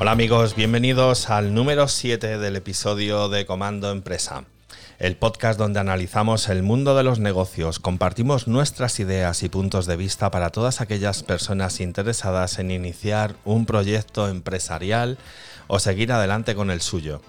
[0.00, 4.44] Hola amigos, bienvenidos al número 7 del episodio de Comando Empresa,
[5.00, 9.96] el podcast donde analizamos el mundo de los negocios, compartimos nuestras ideas y puntos de
[9.96, 15.18] vista para todas aquellas personas interesadas en iniciar un proyecto empresarial
[15.66, 17.20] o seguir adelante con el suyo.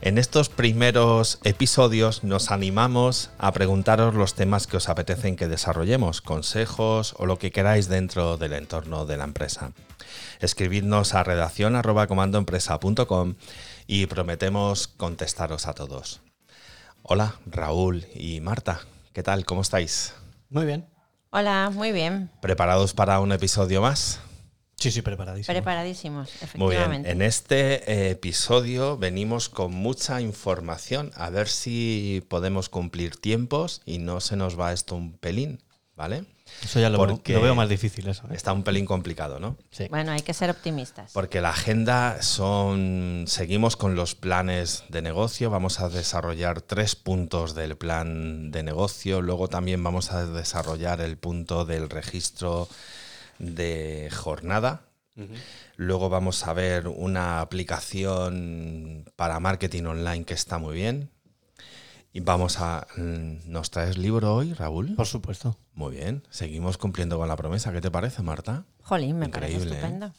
[0.00, 6.22] En estos primeros episodios nos animamos a preguntaros los temas que os apetecen que desarrollemos,
[6.22, 9.70] consejos o lo que queráis dentro del entorno de la empresa.
[10.40, 13.34] Escribidnos a redacción arroba comandoempresa.com
[13.86, 16.20] y prometemos contestaros a todos.
[17.02, 18.80] Hola, Raúl y Marta,
[19.12, 19.44] ¿qué tal?
[19.44, 20.14] ¿Cómo estáis?
[20.48, 20.86] Muy bien.
[21.30, 22.30] Hola, muy bien.
[22.42, 24.20] ¿Preparados para un episodio más?
[24.80, 25.54] Sí, sí, preparadísimos.
[25.54, 27.10] Preparadísimos, Muy bien, efectivamente.
[27.10, 33.98] en este eh, episodio venimos con mucha información, a ver si podemos cumplir tiempos y
[33.98, 35.62] no se nos va esto un pelín,
[35.96, 36.24] ¿vale?
[36.62, 38.24] Eso ya lo, veo- Porque lo veo más difícil, eso.
[38.30, 38.34] ¿eh?
[38.34, 39.56] Está un pelín complicado, ¿no?
[39.70, 39.86] Sí.
[39.88, 41.12] Bueno, hay que ser optimistas.
[41.12, 43.24] Porque la agenda son.
[43.26, 45.50] Seguimos con los planes de negocio.
[45.50, 49.22] Vamos a desarrollar tres puntos del plan de negocio.
[49.22, 52.68] Luego también vamos a desarrollar el punto del registro
[53.38, 54.82] de jornada.
[55.76, 61.10] Luego vamos a ver una aplicación para marketing online que está muy bien.
[62.12, 62.86] Y vamos a.
[62.96, 64.94] mm, ¿Nos traes libro hoy, Raúl?
[64.96, 65.56] Por supuesto.
[65.74, 66.26] Muy bien.
[66.30, 67.72] Seguimos cumpliendo con la promesa.
[67.72, 68.64] ¿Qué te parece, Marta?
[68.82, 69.76] Jolín, me Increíble, parece ¿eh?
[69.78, 70.12] estupendo.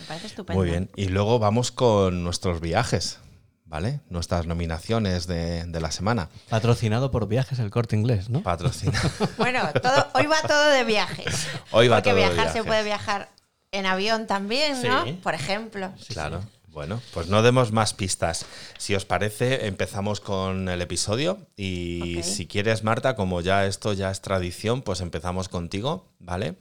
[0.00, 0.60] Me parece estupendo.
[0.60, 0.90] Muy bien.
[0.96, 3.20] Y luego vamos con nuestros viajes,
[3.64, 4.00] ¿vale?
[4.10, 6.28] Nuestras nominaciones de, de la semana.
[6.50, 8.42] Patrocinado por Viajes El Corte Inglés, ¿no?
[8.42, 9.00] Patrocina.
[9.38, 11.46] Bueno, todo, hoy va todo de viajes.
[11.70, 12.66] Hoy va Porque todo de viajar se viajes.
[12.66, 13.30] puede viajar
[13.72, 15.04] en avión también, ¿no?
[15.04, 15.12] Sí.
[15.22, 15.90] Por ejemplo.
[16.08, 16.42] claro.
[16.72, 18.46] Bueno, pues no demos más pistas.
[18.78, 21.38] Si os parece, empezamos con el episodio.
[21.56, 26.54] Y si quieres, Marta, como ya esto ya es tradición, pues empezamos contigo, ¿vale?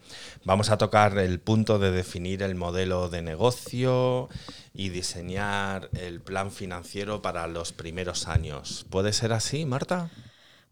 [0.43, 4.29] Vamos a tocar el punto de definir el modelo de negocio
[4.73, 8.87] y diseñar el plan financiero para los primeros años.
[8.89, 10.09] ¿Puede ser así, Marta?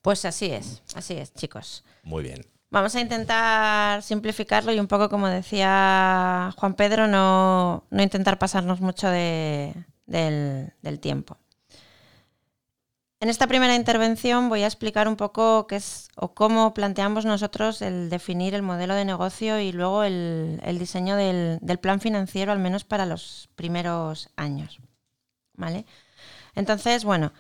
[0.02, 1.84] Pues así es, así es, chicos.
[2.02, 2.57] Muy bien.
[2.70, 8.82] Vamos a intentar simplificarlo y un poco como decía Juan Pedro, no, no intentar pasarnos
[8.82, 9.74] mucho de-
[10.06, 11.38] del, tiempo.
[13.20, 17.82] En esta primera intervención voy a explicar un poco qué es o cómo planteamos nosotros
[17.82, 22.52] el definir el modelo de negocio y luego el, el diseño del, del plan financiero,
[22.52, 24.80] al menos para los primeros años.
[25.56, 25.86] ¿Vale?
[26.56, 27.34] Entonces, bueno,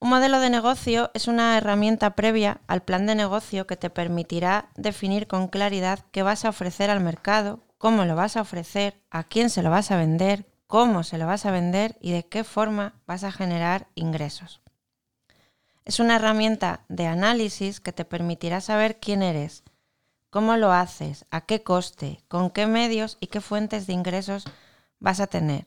[0.00, 4.70] un modelo de negocio es una herramienta previa al plan de negocio que te permitirá
[4.76, 9.24] definir con claridad qué vas a ofrecer al mercado, cómo lo vas a ofrecer, a
[9.24, 12.44] quién se lo vas a vender, cómo se lo vas a vender y de qué
[12.44, 14.60] forma vas a generar ingresos.
[15.84, 19.64] Es una herramienta de análisis que te permitirá saber quién eres,
[20.30, 24.44] cómo lo haces, a qué coste, con qué medios y qué fuentes de ingresos
[25.00, 25.66] vas a tener.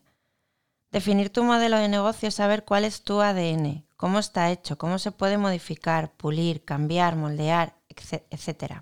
[0.91, 4.98] Definir tu modelo de negocio es saber cuál es tu ADN, cómo está hecho, cómo
[4.98, 8.82] se puede modificar, pulir, cambiar, moldear, etc-.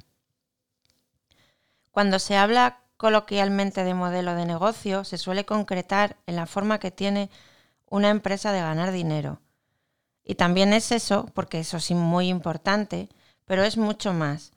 [1.92, 6.92] Cuando se habla coloquialmente de modelo de negocio, se suele concretar en la forma que
[6.92, 7.30] tiene
[7.86, 9.42] una empresa de ganar dinero.
[10.24, 13.10] Y también es eso, porque eso es muy importante,
[13.44, 14.54] pero es mucho más.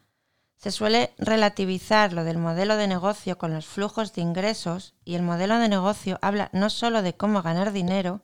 [0.55, 5.23] Se suele relativizar lo del modelo de negocio con los flujos de ingresos y el
[5.23, 8.23] modelo de negocio habla no solo de cómo ganar dinero,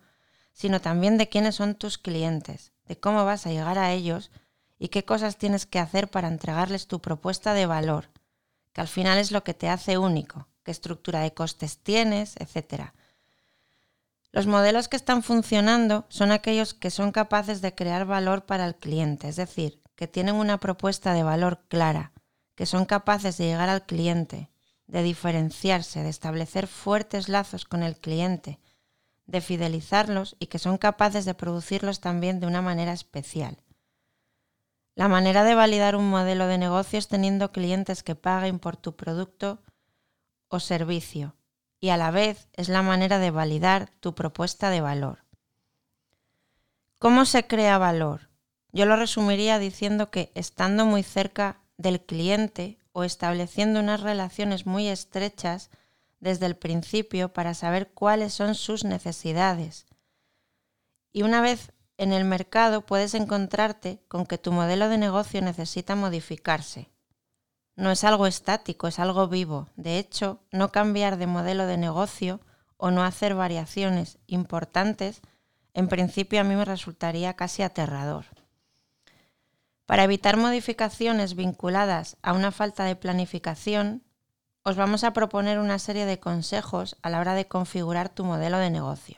[0.59, 4.33] sino también de quiénes son tus clientes, de cómo vas a llegar a ellos
[4.77, 8.11] y qué cosas tienes que hacer para entregarles tu propuesta de valor,
[8.73, 12.91] que al final es lo que te hace único, qué estructura de costes tienes, etc.
[14.33, 18.75] Los modelos que están funcionando son aquellos que son capaces de crear valor para el
[18.75, 22.11] cliente, es decir, que tienen una propuesta de valor clara,
[22.57, 24.51] que son capaces de llegar al cliente,
[24.89, 28.59] de diferenciarse, de establecer fuertes lazos con el cliente,
[29.29, 33.63] de fidelizarlos y que son capaces de producirlos también de una manera especial.
[34.97, 38.97] La manera de validar un modelo de negocio es teniendo clientes que paguen por tu
[38.97, 39.63] producto
[40.49, 41.37] o servicio
[41.79, 45.25] y a la vez es la manera de validar tu propuesta de valor.
[46.99, 48.31] ¿Cómo se crea valor?
[48.73, 54.89] Yo lo resumiría diciendo que estando muy cerca del cliente o estableciendo unas relaciones muy
[54.89, 55.71] estrechas
[56.21, 59.87] desde el principio para saber cuáles son sus necesidades.
[61.13, 65.97] Y una vez en el mercado puedes encontrarte con que tu modelo de negocio necesita
[65.97, 66.91] modificarse.
[67.75, 69.69] No es algo estático, es algo vivo.
[69.77, 72.41] De hecho, no cambiar de modelo de negocio
[72.77, 75.21] o no hacer variaciones importantes,
[75.75, 78.25] en principio a mí me resultaría casi aterrador.
[79.87, 84.03] Para evitar modificaciones vinculadas a una falta de planificación,
[84.69, 88.59] os vamos a proponer una serie de consejos a la hora de configurar tu modelo
[88.59, 89.17] de negocio.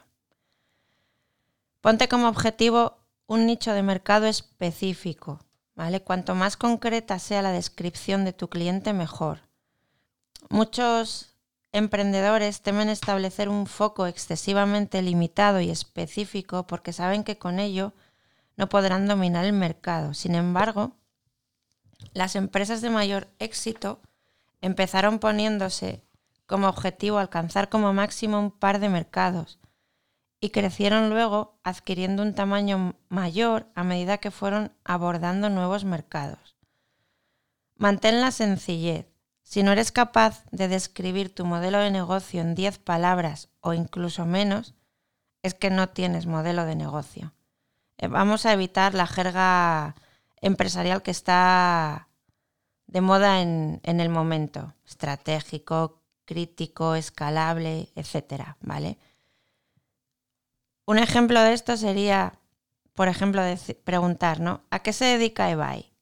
[1.80, 5.40] Ponte como objetivo un nicho de mercado específico,
[5.74, 6.02] ¿vale?
[6.02, 9.40] Cuanto más concreta sea la descripción de tu cliente, mejor.
[10.50, 11.34] Muchos
[11.72, 17.92] emprendedores temen establecer un foco excesivamente limitado y específico porque saben que con ello
[18.56, 20.14] no podrán dominar el mercado.
[20.14, 20.92] Sin embargo,
[22.12, 24.00] las empresas de mayor éxito
[24.60, 26.02] empezaron poniéndose
[26.46, 29.60] como objetivo alcanzar como máximo un par de mercados
[30.40, 36.56] y crecieron luego adquiriendo un tamaño mayor a medida que fueron abordando nuevos mercados.
[37.76, 39.06] Mantén la sencillez.
[39.42, 44.24] Si no eres capaz de describir tu modelo de negocio en 10 palabras o incluso
[44.24, 44.74] menos,
[45.42, 47.32] es que no tienes modelo de negocio.
[47.98, 49.96] Eh, vamos a evitar la jerga
[50.40, 52.08] empresarial que está
[52.90, 58.98] de moda en, el momento, estratégico, crítico, escalable, etcétera, ¿vale?
[60.86, 62.40] Un ejemplo de esto sería,
[62.94, 63.42] por ejemplo,
[63.84, 64.62] preguntar, ¿no?
[64.70, 65.92] ¿A qué se dedica eBay?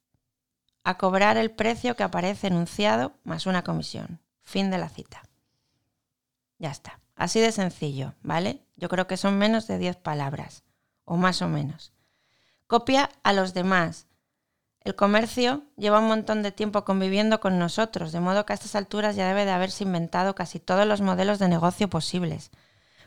[0.83, 4.19] A cobrar el precio que aparece enunciado más una comisión.
[4.41, 5.21] Fin de la cita.
[6.57, 6.99] Ya está.
[7.15, 8.65] Así de sencillo, ¿vale?
[8.77, 10.63] Yo creo que son menos de 10 palabras,
[11.05, 11.93] o más o menos.
[12.65, 14.07] Copia a los demás,
[14.81, 18.75] el comercio lleva un montón de tiempo conviviendo con nosotros, de modo que a estas
[18.75, 22.49] alturas ya debe de haberse inventado casi todos los modelos de negocio posibles.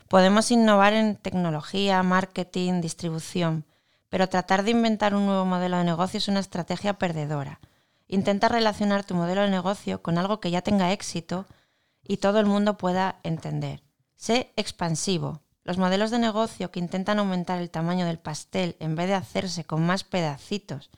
[0.07, 3.65] Podemos innovar en tecnología, marketing, distribución,
[4.09, 7.59] pero tratar de inventar un nuevo modelo de negocio es una estrategia perdedora.
[8.07, 11.47] Intenta relacionar tu modelo de negocio con algo que ya tenga éxito
[12.03, 13.81] y todo el mundo pueda entender.
[14.15, 15.41] Sé expansivo.
[15.63, 19.63] Los modelos de negocio que intentan aumentar el tamaño del pastel en vez de hacerse
[19.63, 20.91] con más pedacitos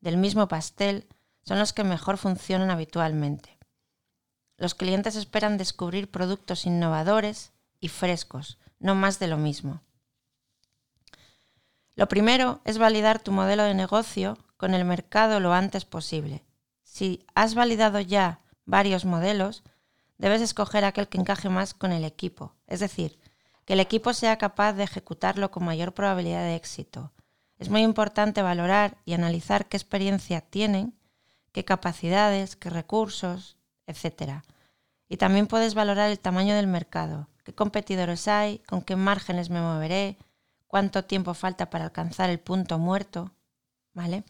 [0.00, 1.06] del mismo pastel
[1.42, 3.58] son los que mejor funcionan habitualmente.
[4.56, 9.82] Los clientes esperan descubrir productos innovadores y frescos, no más de lo mismo.
[11.94, 16.44] Lo primero es validar tu modelo de negocio con el mercado lo antes posible.
[16.82, 19.62] Si has validado ya varios modelos,
[20.18, 23.18] debes escoger aquel que encaje más con el equipo, es decir,
[23.64, 27.12] que el equipo sea capaz de ejecutarlo con mayor probabilidad de éxito,
[27.60, 30.94] es muy importante valorar y analizar qué experiencia tienen,
[31.52, 34.42] qué capacidades, qué recursos, etc.
[35.10, 39.60] Y también puedes valorar el tamaño del mercado, qué competidores hay, con qué márgenes me
[39.60, 40.16] moveré,
[40.68, 43.30] cuánto tiempo falta para alcanzar el punto muerto,
[43.92, 44.24] ¿vale?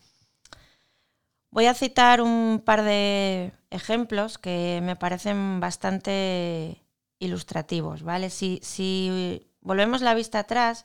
[1.50, 6.82] Voy a citar un par de ejemplos que me parecen bastante
[7.20, 8.28] ilustrativos, ¿vale?
[8.28, 10.84] Si, si volvemos la vista atrás,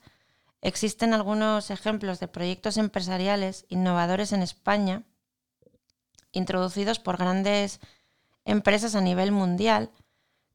[0.61, 5.03] Existen algunos ejemplos de proyectos empresariales innovadores en España,
[6.31, 7.79] introducidos por grandes
[8.45, 9.91] empresas a nivel mundial,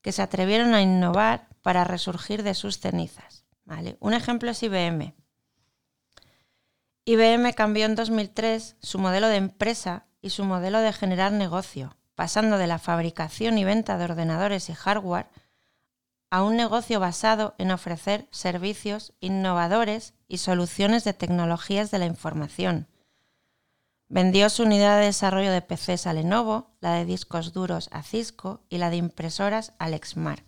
[0.03, 3.45] que se atrevieron a innovar para resurgir de sus cenizas.
[4.01, 5.15] Un ejemplo es IBM.
[7.05, 12.59] IBM cambió en 2003 su modelo de empresa y su modelo de generar negocio, pasando
[12.59, 15.29] de la fabricación y venta de ordenadores y hardware
[16.31, 22.87] a un negocio basado en ofrecer servicios innovadores y soluciones de tecnologías de la información.
[24.09, 28.63] Vendió su unidad de desarrollo de PCs a Lenovo, la de discos duros a Cisco
[28.69, 30.45] y la de impresoras a Lexmark.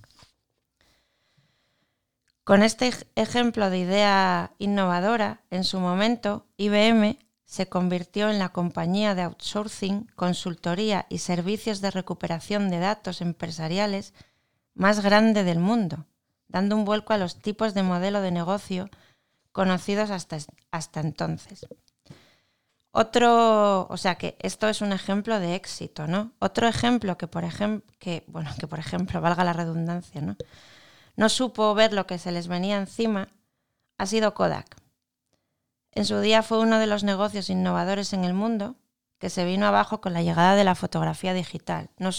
[2.45, 9.15] Con este ejemplo de idea innovadora, en su momento IBM se convirtió en la compañía
[9.15, 14.13] de outsourcing, consultoría y servicios de recuperación de datos empresariales
[14.75, 16.07] más grande del mundo,
[16.49, 18.89] dando un vuelco a los tipos de modelo de negocio
[19.53, 20.39] conocidos hasta,
[20.71, 21.67] hasta entonces.
[22.91, 26.33] Otro, o sea que esto es un ejemplo de éxito, ¿no?
[26.41, 30.37] Otro ejemplo que por ejemplo, que, bueno, que por ejemplo, valga la redundancia, ¿no?
[31.17, 33.29] No supo ver lo que se les venía encima,
[33.97, 34.77] ha sido Kodak.
[35.93, 38.77] En su día fue uno de los negocios innovadores en el mundo
[39.23, 41.91] que se vino abajo con la llegada de la fotografía digital.
[41.97, 42.11] No,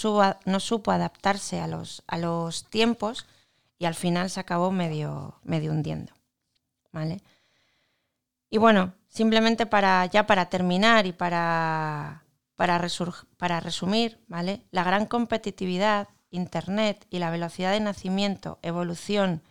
[0.45, 3.25] no supo adaptarse a los, a los, tiempos
[3.77, 6.13] y al final se acabó medio, medio hundiendo.
[6.93, 7.19] ¿vale?
[8.50, 12.24] Y bueno, simplemente para, ya para terminar y para,
[12.55, 12.81] para,
[13.36, 14.62] para resumir, ¿vale?
[14.72, 19.43] la gran competitividad, Internet y la velocidad de nacimiento, evolución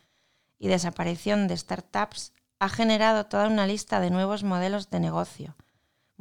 [0.58, 5.54] y desaparición de startups ha generado toda una lista de nuevos modelos de negocio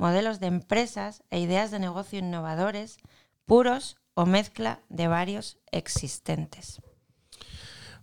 [0.02, 2.98] modelos de empresas e ideas de negocio innovadores,
[3.46, 6.82] puros o mezcla de varios existentes.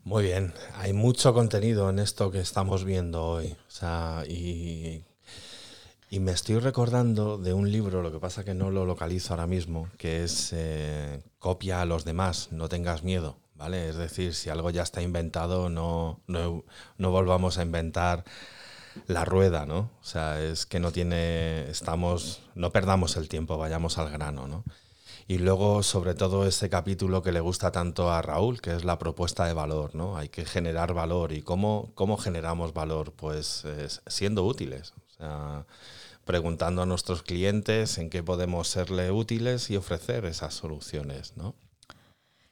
[0.05, 3.57] Muy bien, hay mucho contenido en esto que estamos viendo hoy.
[4.29, 5.03] y,
[6.09, 9.49] Y me estoy recordando de un libro, lo que pasa que no lo localizo ahora
[9.49, 13.89] mismo, que es eh, Copia a los demás, no tengas miedo, ¿vale?
[13.89, 16.65] Es decir, si algo ya está inventado, no, no,
[16.97, 18.25] no volvamos a inventar
[19.07, 19.91] la rueda, ¿no?
[20.01, 24.65] O sea, es que no tiene, estamos, no perdamos el tiempo, vayamos al grano, ¿no?
[25.27, 28.99] Y luego, sobre todo, ese capítulo que le gusta tanto a Raúl, que es la
[28.99, 30.17] propuesta de valor, ¿no?
[30.17, 31.33] Hay que generar valor.
[31.33, 33.13] ¿Y cómo, cómo generamos valor?
[33.13, 33.65] Pues
[34.07, 34.95] siendo útiles.
[34.97, 35.67] O sea,
[36.25, 41.55] preguntando a nuestros clientes en qué podemos serle útiles y ofrecer esas soluciones, ¿no?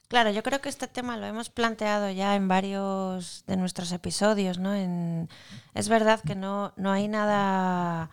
[0.09, 4.59] Claro, yo creo que este tema lo hemos planteado ya en varios de nuestros episodios,
[4.59, 4.73] ¿no?
[5.75, 8.11] es verdad que no, no hay nada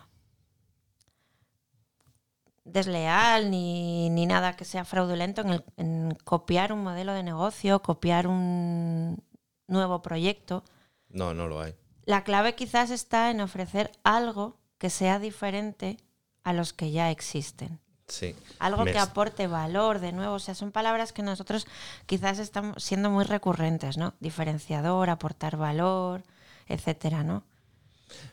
[2.64, 5.42] desleal ni, nada que sea fraudulento
[5.76, 9.22] en, copiar un modelo de negocio, copiar un
[9.68, 10.64] nuevo proyecto.
[11.08, 11.74] No, no lo hay.
[12.04, 15.98] La clave quizás está en ofrecer algo que sea diferente
[16.42, 17.80] a los que ya existen.
[18.06, 18.34] Sí.
[18.58, 20.34] Algo que aporte valor, de nuevo.
[20.34, 21.66] O sea, son palabras que nosotros
[22.06, 24.14] quizás estamos siendo muy recurrentes, ¿no?
[24.20, 26.22] Diferenciador, aportar valor,
[26.66, 27.44] etcétera, ¿no?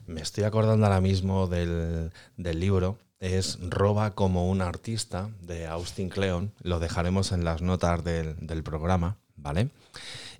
[0.06, 6.10] Me estoy acordando ahora mismo del, del libro es Roba como un artista de Austin
[6.10, 6.52] Kleon.
[6.64, 9.70] Lo dejaremos en las notas del, programa, ¿vale?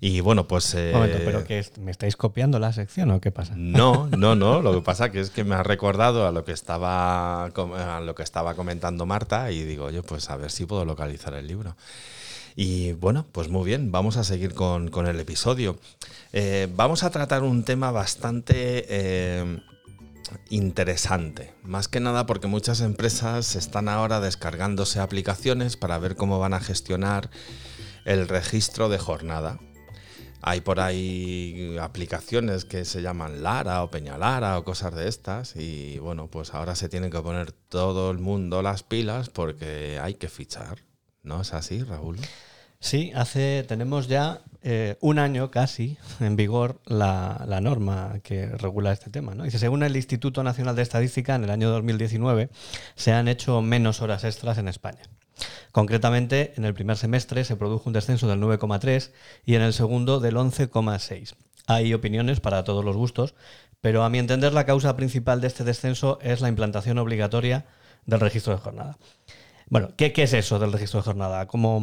[0.04, 0.74] Y bueno, pues...
[0.74, 3.54] Eh, Momento, ¿pero que me estáis copiando la sección o qué pasa?
[3.56, 4.60] No, no, no.
[4.60, 8.14] Lo que pasa que es que me ha recordado a lo que estaba, a lo
[8.16, 11.76] que estaba comentando Marta y digo, yo pues a ver si puedo localizar el libro.
[12.56, 15.78] Y bueno, pues muy bien, vamos a seguir con, el episodio.
[16.32, 18.86] Eh, vamos a tratar un tema bastante...
[18.88, 19.60] Eh,
[20.50, 21.54] interesante.
[21.62, 26.60] Más que nada porque muchas empresas están ahora descargándose aplicaciones para ver cómo van a
[26.60, 27.30] gestionar
[28.04, 29.60] el registro de jornada.
[30.42, 35.98] Hay por ahí aplicaciones que se llaman Lara o Peñalara o cosas de estas y
[36.00, 40.28] bueno, pues ahora se tiene que poner todo el mundo las pilas porque hay que
[40.28, 40.78] fichar.
[41.22, 42.18] ¿No es así, Raúl?
[42.80, 49.08] Sí, hace, tenemos ya eh, un año casi en vigor la, norma que regula este
[49.08, 49.36] tema.
[49.36, 49.44] ¿no?
[49.44, 52.50] Dice, según el Instituto Nacional de Estadística, en el año 2019
[52.96, 55.02] se han hecho menos horas extras en España.
[55.72, 59.10] Concretamente, en el primer semestre se produjo un descenso del 9,3
[59.44, 61.34] y en el segundo del 11,6.
[61.66, 63.34] Hay opiniones para todos los gustos,
[63.80, 67.66] pero a mi entender la causa principal de este descenso es la implantación obligatoria
[68.06, 68.98] del registro de jornada.
[69.68, 71.46] Bueno, ¿qué, es eso del registro de jornada?
[71.46, 71.80] ¿Cómo,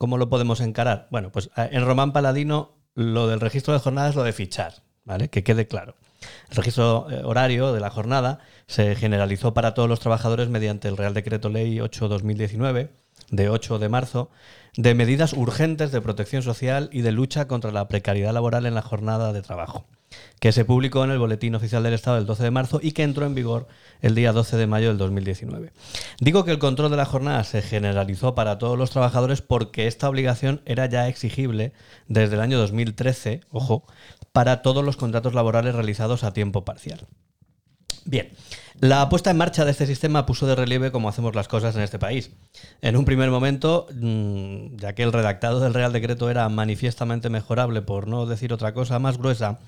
[0.00, 1.08] lo podemos encarar?
[1.10, 4.82] Bueno, pues eh, en Román Paladino lo del registro de jornada es lo de fichar,
[5.04, 5.28] ¿vale?
[5.28, 5.96] Que quede claro.
[6.50, 10.96] El registro eh, horario de la jornada se generalizó para todos los trabajadores mediante el
[10.96, 12.90] Real Decreto Ley 8-2019
[13.32, 14.30] de 8 de marzo
[14.76, 18.82] de medidas urgentes de protección social y de lucha contra la precariedad laboral en la
[18.82, 19.84] jornada de trabajo
[20.40, 23.02] que se publicó en el Boletín Oficial del Estado el 12 de marzo y que
[23.02, 23.66] entró en vigor
[24.00, 25.72] el día 12 de mayo del 2019.
[26.20, 30.08] Digo que el control de la jornada se generalizó para todos los trabajadores porque esta
[30.08, 31.72] obligación era ya exigible
[32.08, 33.84] desde el año 2013, ojo,
[34.32, 37.06] para todos los contratos laborales realizados a tiempo parcial.
[38.04, 38.30] Bien,
[38.80, 41.82] la puesta en marcha de este sistema puso de relieve cómo hacemos las cosas en
[41.82, 42.32] este país.
[42.80, 47.82] En un primer momento, mm, ya que el redactado del Real Decreto era manifiestamente mejorable,
[47.82, 49.60] por no decir otra cosa más gruesa,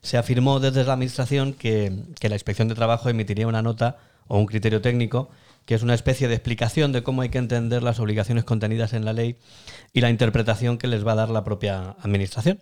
[0.00, 4.46] se afirmó desde la Administración que, la Inspección de Trabajo emitiría una nota o un
[4.46, 5.28] criterio técnico
[5.66, 9.04] que es una especie de explicación de cómo hay que entender las obligaciones contenidas en
[9.04, 9.36] la ley
[9.92, 12.58] y la interpretación que les va a dar la propia Administración.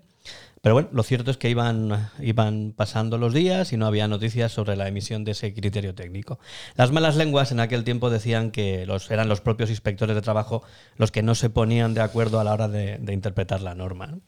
[0.63, 4.53] Pero bueno, lo cierto es que iban, iban pasando los días y no había noticias
[4.53, 6.39] sobre la emisión de ese criterio técnico.
[6.77, 10.63] Las malas lenguas en aquel tiempo decían que los, eran los propios inspectores de trabajo
[10.97, 14.19] los que no se ponían de acuerdo a la hora de, interpretar la norma.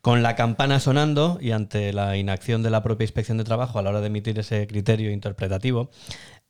[0.00, 3.82] Con la campana sonando y ante la inacción de la propia inspección de trabajo a
[3.82, 5.90] la hora de emitir ese criterio interpretativo,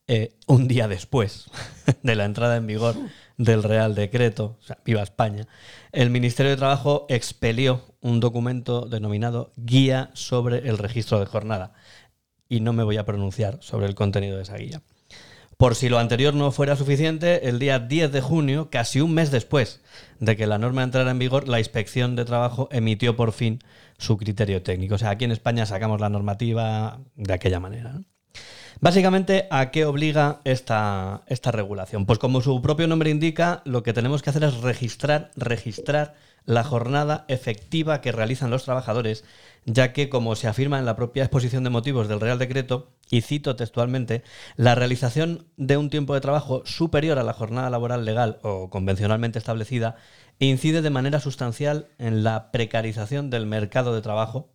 [0.06, 1.50] eh, un día después
[2.02, 2.96] de la entrada en vigor
[3.36, 5.46] del Real Decreto, o sea, viva España,
[5.92, 11.72] el Ministerio de Trabajo expelió un documento denominado Guía sobre el registro de jornada.
[12.48, 14.82] Y no me voy a pronunciar sobre el contenido de esa guía.
[15.56, 19.30] Por si lo anterior no fuera suficiente, el día 10 de junio, casi un mes
[19.30, 19.80] después
[20.18, 23.60] de que la norma entrara en vigor, la Inspección de Trabajo emitió por fin
[23.96, 24.96] su criterio técnico.
[24.96, 28.00] O sea, aquí en España sacamos la normativa de aquella manera.
[28.84, 32.04] Básicamente, ¿a qué obliga esta, esta regulación?
[32.04, 36.12] Pues como su propio nombre indica, lo que tenemos que hacer es registrar, registrar
[36.44, 39.24] la jornada efectiva que realizan los trabajadores,
[39.64, 43.22] ya que, como se afirma en la propia exposición de motivos del Real Decreto, y
[43.22, 44.22] cito textualmente,
[44.56, 49.38] la realización de un tiempo de trabajo superior a la jornada laboral legal o convencionalmente
[49.38, 49.96] establecida
[50.38, 54.50] incide de manera sustancial en la precarización del mercado de trabajo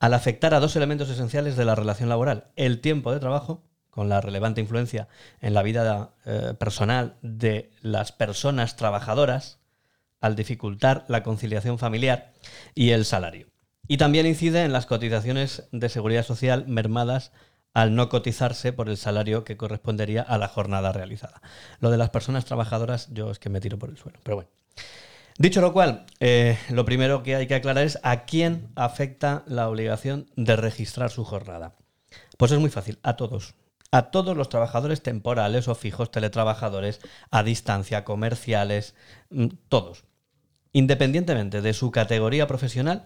[0.00, 3.67] al afectar a dos elementos esenciales de la relación laboral, el tiempo de trabajo
[3.98, 5.08] con la relevante influencia
[5.40, 9.58] en la vida eh, personal de las personas trabajadoras
[10.20, 12.30] al dificultar la conciliación familiar
[12.76, 13.48] y el salario.
[13.88, 17.32] Y también incide en las cotizaciones de seguridad social mermadas
[17.74, 21.42] al no cotizarse por el salario que correspondería a la jornada realizada.
[21.80, 24.20] Lo de las personas trabajadoras, yo es que me tiro por el suelo.
[24.22, 24.50] Pero bueno.
[25.38, 29.68] Dicho lo cual, eh, lo primero que hay que aclarar es a quién afecta la
[29.68, 31.74] obligación de registrar su jornada.
[32.36, 33.56] Pues es muy fácil, a todos.
[33.90, 38.94] A todos los trabajadores temporales o fijos, teletrabajadores, a distancia, comerciales,
[39.30, 40.04] mm, todos.
[40.72, 43.04] Independientemente de su categoría profesional,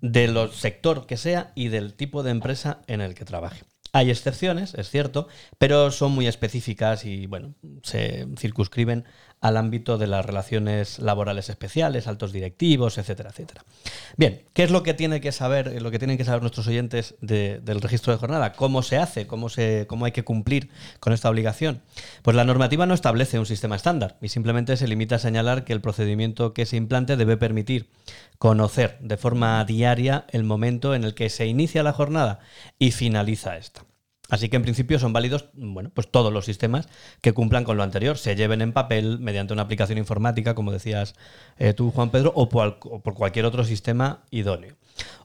[0.00, 3.64] del sector que sea y del tipo de empresa en el que trabaje.
[3.92, 9.04] Hay excepciones, es cierto, pero son muy específicas y bueno, se circunscriben
[9.42, 13.64] al ámbito de las relaciones laborales especiales, altos directivos, etcétera, etcétera.
[14.16, 17.16] Bien, ¿qué es lo que tiene que saber, lo que tienen que saber nuestros oyentes
[17.20, 18.52] del registro de jornada?
[18.52, 19.26] ¿Cómo se hace?
[19.26, 20.70] ¿Cómo, se, ¿Cómo hay que cumplir
[21.00, 21.82] con esta obligación?
[22.22, 25.72] Pues la normativa no establece un sistema estándar y simplemente se limita a señalar que
[25.72, 27.90] el procedimiento que se implante debe permitir
[28.38, 32.38] conocer de forma diaria el momento en el que se inicia la jornada
[32.78, 33.82] y finaliza esta.
[34.32, 36.88] Así que en principio son válidos, bueno, pues todos los sistemas
[37.20, 41.14] que cumplan con lo anterior, se lleven en papel mediante una aplicación informática, como decías
[41.58, 44.76] eh, tú, Juan Pedro, o por, cualquier otro sistema idóneo.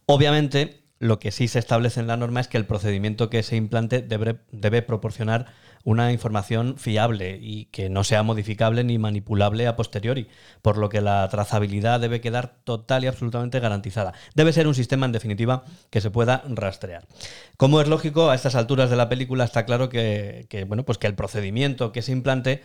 [0.07, 3.55] Obviamente, lo que sí se establece en la norma es que el procedimiento que se
[3.55, 5.53] implante debe proporcionar
[5.87, 10.27] una información fiable y que no sea modificable ni manipulable a posteriori,
[10.61, 14.11] por lo que la trazabilidad debe quedar total y absolutamente garantizada.
[14.35, 17.07] Debe ser un sistema, en definitiva, que se pueda rastrear.
[17.55, 21.07] Como es lógico, a estas alturas de la película está claro que, bueno, pues que
[21.07, 22.63] el procedimiento que se implante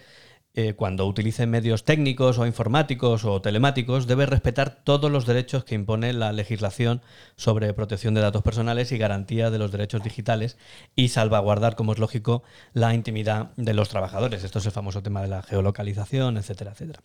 [0.54, 5.74] eh, cuando utilice medios técnicos o informáticos o telemáticos, debe respetar todos los derechos que
[5.74, 7.00] impone la legislación
[7.36, 10.58] sobre protección de datos personales y garantía de los derechos digitales
[10.94, 12.42] y salvaguardar, como es lógico,
[12.74, 14.44] la intimidad de los trabajadores.
[14.44, 17.00] Esto es el famoso tema de la geolocalización, etcétera, etcétera.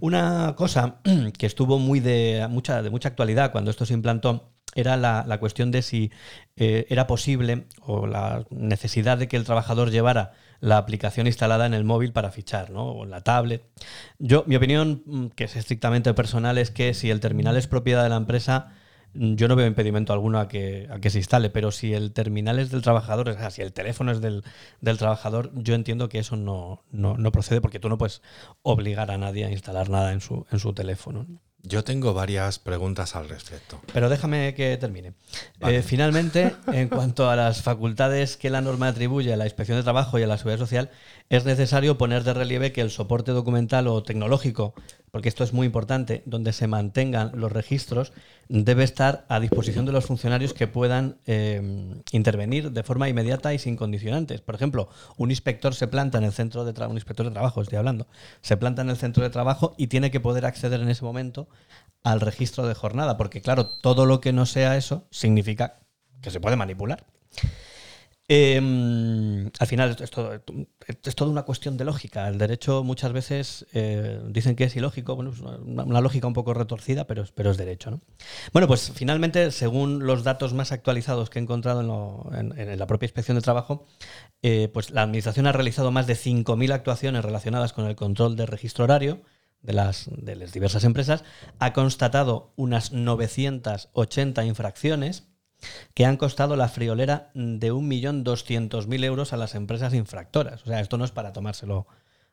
[0.00, 0.96] Una cosa
[1.38, 5.70] que estuvo muy de mucha, de mucha actualidad cuando esto se implantó era la, cuestión
[5.70, 6.10] de si
[6.56, 11.74] eh, era posible o la necesidad de que el trabajador llevara la aplicación instalada en
[11.74, 12.84] el móvil para fichar, ¿no?
[12.90, 13.62] O en la tablet.
[14.18, 18.02] Yo, mi opinión, mm, que es estrictamente personal, es que si el terminal es propiedad
[18.02, 18.72] de la empresa,
[19.14, 22.12] mm, yo no veo impedimento alguno a que, a que se instale, pero si el
[22.12, 24.42] terminal es del trabajador, o sea, si el teléfono es del,
[24.98, 28.22] trabajador, yo entiendo que eso no, no, procede porque tú no puedes
[28.62, 31.26] obligar a nadie a instalar nada en su, en su teléfono.
[31.62, 33.80] Yo tengo varias preguntas al respecto.
[33.92, 35.14] Pero déjame que termine.
[35.60, 39.82] Eh, finalmente, en cuanto a las facultades que la norma atribuye a la inspección de
[39.82, 40.90] trabajo y a la seguridad social,
[41.30, 44.74] es necesario poner de relieve que el soporte documental o tecnológico
[45.10, 48.12] porque esto es muy importante, donde se mantengan los registros,
[48.48, 53.58] debe estar a disposición de los funcionarios que puedan eh, intervenir de forma inmediata y
[53.58, 54.40] sin condicionantes.
[54.40, 57.62] Por ejemplo, un inspector se planta en el centro de trabajo, un inspector de trabajo,
[57.62, 58.06] estoy hablando,
[58.40, 61.48] se planta en el centro de trabajo y tiene que poder acceder en ese momento
[62.02, 65.80] al registro de jornada, porque claro, todo lo que no sea eso significa
[66.20, 67.04] que se puede manipular.
[68.30, 70.38] Em, al final es todo,
[71.02, 72.28] es toda una cuestión de lógica.
[72.28, 76.52] El derecho muchas veces eh, dicen que es ilógico, bueno, es una, lógica un poco
[76.52, 77.90] retorcida, pero, pero es derecho.
[77.90, 78.02] ¿no?
[78.52, 81.80] Bueno, pues finalmente, según los datos más actualizados que he encontrado
[82.34, 83.86] en, la propia inspección de trabajo,
[84.42, 88.44] eh, pues la Administración ha realizado más de 5.000 actuaciones relacionadas con el control de
[88.44, 89.22] registro horario
[89.62, 91.24] de las, de las diversas empresas,
[91.58, 95.27] ha constatado unas 980 infracciones
[95.94, 100.62] que han costado la friolera de 1.200.000 euros a las empresas infractoras.
[100.62, 101.86] O sea, esto no es para tomárselo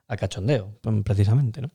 [0.07, 1.71] a cachondeo, precisamente, ¿no?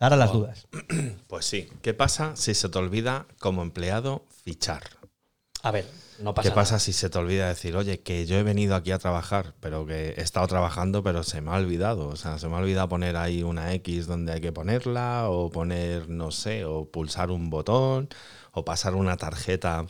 [0.00, 0.66] Ahora las dudas.
[1.26, 1.68] Pues sí.
[1.82, 4.82] ¿Qué pasa si se te olvida como empleado fichar?
[5.62, 5.86] A ver,
[6.20, 8.92] no pasa ¿Qué pasa si se te olvida decir, oye, que yo he venido aquí
[8.92, 12.08] a trabajar, pero que he estado trabajando, pero se me ha olvidado?
[12.08, 15.50] O sea, se me ha olvidado poner ahí una X donde hay que ponerla, o
[15.50, 18.08] poner, no sé, o pulsar un botón,
[18.52, 19.86] o pasar una tarjeta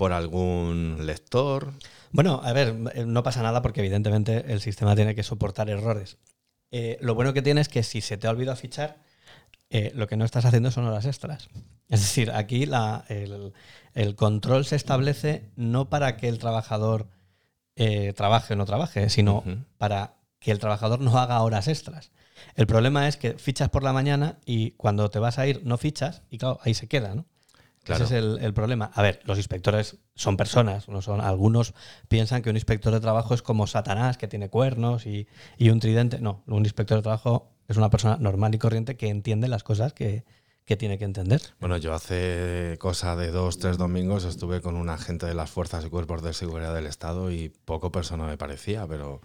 [0.00, 1.74] por algún lector.
[2.10, 6.16] Bueno, a ver, eh, no pasa nada porque evidentemente el sistema tiene que soportar errores.
[6.70, 8.96] Eh, lo bueno que tiene es que si se te ha olvidado fichar,
[9.68, 11.50] eh, lo que no estás haciendo son horas extras.
[11.90, 17.10] Es decir, aquí el, control se establece no para que el trabajador
[18.16, 19.44] trabaje o no trabaje, sino
[19.76, 22.10] para que el trabajador no haga horas extras.
[22.54, 25.76] El problema es que fichas por la mañana y cuando te vas a ir no
[25.76, 27.26] fichas y claro, ahí se queda, ¿no?
[27.86, 28.90] Ese es el, problema.
[28.94, 31.20] A ver, los inspectores son personas, no son.
[31.20, 31.74] Algunos
[32.08, 35.26] piensan que un inspector de trabajo es como Satanás, que tiene cuernos y,
[35.60, 36.20] un tridente.
[36.20, 39.92] No, un inspector de trabajo es una persona normal y corriente que entiende las cosas
[39.92, 40.24] que,
[40.66, 41.40] que tiene que entender.
[41.58, 45.84] Bueno, yo hace cosa de dos, tres domingos estuve con un agente de las fuerzas
[45.84, 49.20] y cuerpos de seguridad del Estado y poco persona me parecía, pero...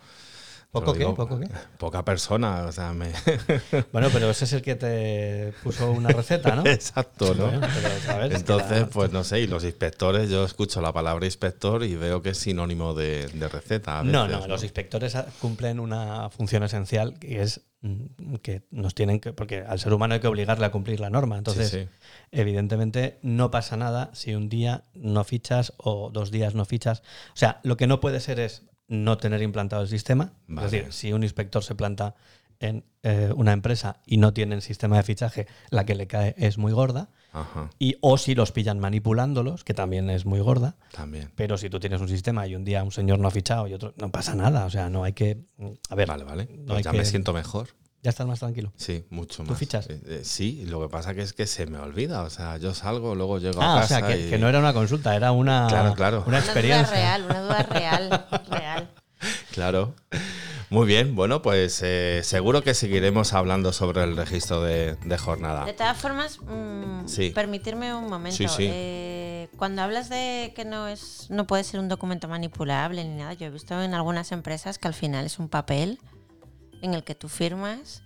[0.82, 1.06] ¿Poco qué?
[1.06, 1.48] ¿Poco qué?
[1.78, 3.12] Poca persona, o sea, me...
[3.92, 6.66] Bueno, pero ese es el que te puso una receta, ¿no?
[6.70, 7.46] Exacto, ¿no?
[7.48, 8.30] Bueno, pero, ¿sabes?
[8.30, 11.96] Que Entonces, la- pues no sé, y los inspectores, yo escucho la palabra inspector y
[11.96, 14.04] veo que es sinónimo de, de receta.
[14.04, 19.34] No, no, los inspectores cumplen una función esencial que es mm, que nos tienen que,
[19.34, 21.38] porque al ser humano hay que obligarle a cumplir la norma.
[21.38, 21.88] Entonces, sí.
[22.32, 27.00] evidentemente, no pasa nada si un día no fichas o dos días no fichas.
[27.30, 30.34] O sea, lo que no puede ser es no tener implantado el sistema.
[30.48, 30.66] Vale.
[30.68, 32.16] Es decir, si un inspector se planta
[32.60, 36.58] en eh, una empresa y no tienen sistema de fichaje, la que le cae es
[36.58, 37.10] muy gorda.
[37.34, 40.78] Ajá, Y, o si los pillan manipulándolos, que también es muy gorda.
[40.94, 41.32] también.
[41.36, 43.74] Pero si tú tienes un sistema y un día un señor no ha fichado y
[43.74, 44.66] otro, no pasa nada.
[44.66, 45.40] O sea, no hay que.
[45.90, 46.48] A ver, Vale, vale.
[46.60, 47.68] no Pues ya que- me siento mejor.
[48.06, 48.72] Ya estás más tranquilo.
[48.78, 49.58] Sí, mucho ¿Tú más.
[49.60, 49.90] fichas?
[49.90, 52.22] Eh, eh, sí, lo que pasa que es que se me olvida.
[52.22, 54.48] O sea, yo salgo, luego llego a Ah, o casa sea, que, y- que no
[54.48, 56.18] era una consulta, era una, Claro, claro.
[56.20, 56.94] una Una duda experiencia.
[56.96, 58.90] real, una duda real, real.
[59.52, 59.96] Claro.
[60.70, 65.66] Muy bien, bueno, pues eh, seguro que seguiremos hablando sobre el registro de, de jornada.
[65.66, 67.30] De todas formas, mm, Sí.
[67.30, 68.36] permitirme un momento.
[68.38, 68.68] Sí, sí.
[68.70, 73.34] Eh, cuando hablas de que no es, no puede ser un documento manipulable ni nada,
[73.34, 76.00] yo he visto en algunas empresas que al final es un papel
[76.82, 78.04] en el que tú firmas,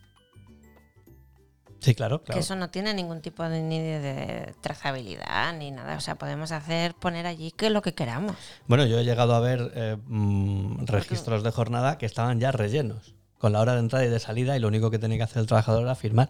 [1.79, 2.41] Sí, claro, que claro.
[2.41, 5.95] eso no tiene ningún tipo de, ni de, de trazabilidad ni nada.
[5.95, 8.35] O sea, podemos hacer, poner allí que lo que queramos.
[8.67, 13.15] Bueno, yo he llegado a ver eh, mm, registros de jornada que estaban ya rellenos,
[13.37, 15.39] con la hora de entrada y de salida, y lo único que tenía que hacer
[15.39, 16.29] el trabajador era firmar.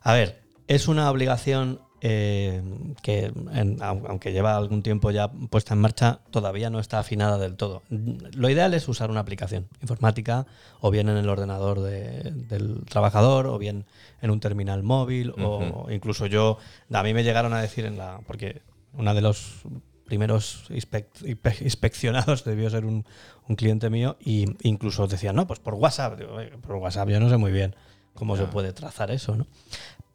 [0.00, 2.62] A ver, es una obligación eh,
[3.02, 7.56] que, en- aunque lleva algún tiempo ya puesta en marcha, todavía no está afinada del
[7.56, 7.82] todo.
[7.90, 10.46] Lo ideal es usar una aplicación informática,
[10.80, 13.84] o bien en el ordenador de- del trabajador, o bien
[14.22, 16.58] en un terminal móvil, o incluso yo,
[16.92, 18.62] a mí me llegaron a decir en la, porque
[18.94, 19.62] una de los
[20.06, 23.04] primeros inspec- inspe- inspeccionados debió ser un,
[23.46, 26.18] un cliente mío y incluso decían, no, pues por WhatsApp.
[26.18, 27.76] Digo, "Oye, por WhatsApp yo no sé muy bien
[28.14, 29.46] cómo se puede trazar eso, ¿no?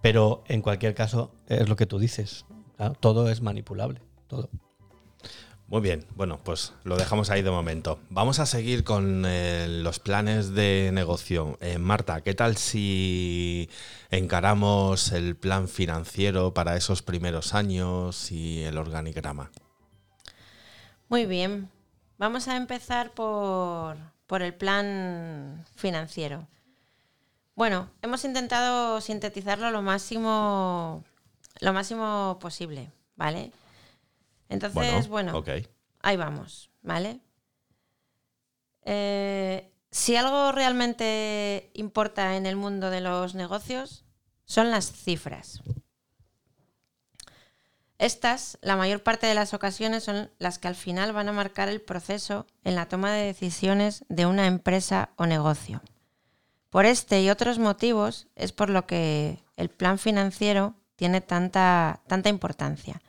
[0.04, 2.46] Pero en cualquier caso, es lo que tú dices.
[3.00, 4.02] Todo es manipulable.
[4.28, 4.50] Todo.
[5.68, 8.00] Muy bien, bueno, pues lo dejamos ahí de momento.
[8.10, 11.58] Vamos a seguir con eh, los planes de negocio.
[11.62, 13.70] Eh, Marta, ¿qué tal si
[14.12, 19.52] encaramos el plan financiero para esos primeros años y el organigrama?
[21.08, 21.70] Muy bien.
[22.18, 23.96] Vamos a empezar por,
[24.28, 26.46] por el plan financiero.
[27.56, 31.04] Bueno, hemos intentado sintetizarlo lo máximo,
[31.60, 33.52] lo máximo posible, ¿vale?
[34.50, 35.44] Entonces, bueno,
[36.02, 37.20] ahí vamos, ¿vale?
[38.86, 44.04] Eh, si algo realmente importa en el mundo de los negocios,
[44.46, 45.62] son las cifras.
[48.00, 51.70] Estas, la mayor parte de las ocasiones, son las que al final van a marcar
[51.70, 55.82] el proceso en la toma de decisiones de una empresa o negocio.
[56.74, 62.30] Por este y otros motivos es por lo que el plan financiero tiene tanta, tanta
[62.30, 63.00] importancia.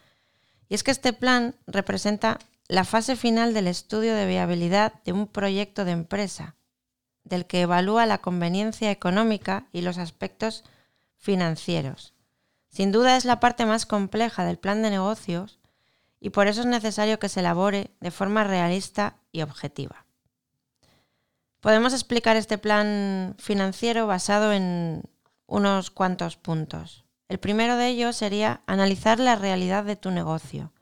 [0.69, 5.27] Y es que este plan representa la fase final del estudio de viabilidad de un
[5.27, 6.57] proyecto de empresa,
[7.23, 10.63] del que evalúa la conveniencia económica y los aspectos
[11.17, 12.13] financieros.
[12.69, 15.59] Sin duda es la parte más compleja del plan de negocios
[16.21, 20.04] y por eso es necesario que se elabore de forma realista y objetiva.
[21.65, 25.03] Podemos explicar este plan financiero basado en
[25.47, 27.07] unos cuantos puntos.
[27.27, 30.75] El primero de ellos sería analizar la realidad de tu negocio.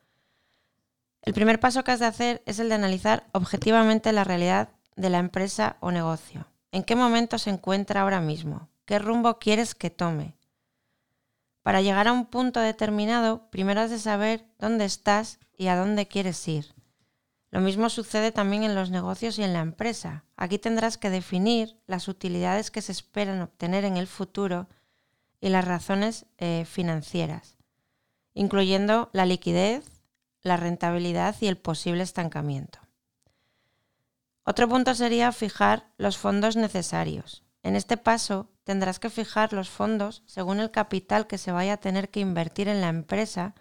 [1.23, 5.09] El primer paso que has de hacer es el de analizar objetivamente la realidad de
[5.09, 6.49] la empresa o negocio.
[6.73, 8.69] ¿En qué momento se encuentra ahora mismo?
[8.85, 10.37] ¿Qué rumbo quieres que tome?
[11.63, 16.09] Para llegar a un punto determinado, primero has de saber dónde estás y a dónde
[16.09, 16.75] quieres ir.
[17.53, 20.25] Lo mismo sucede también en los negocios y en la empresa.
[20.37, 24.69] Aquí tendrás que definir las utilidades que se esperan obtener en el futuro
[25.39, 27.59] y las razones eh, financieras,
[28.33, 29.85] incluyendo la liquidez,
[30.41, 32.79] la rentabilidad y el posible estancamiento.
[34.45, 37.45] Otro punto sería fijar los fondos necesarios.
[37.63, 41.81] En este paso tendrás que fijar los fondos según el capital que se vaya a
[41.81, 43.55] tener que invertir en la empresa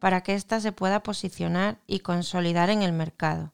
[0.00, 3.52] para que ésta se pueda posicionar y consolidar en el mercado.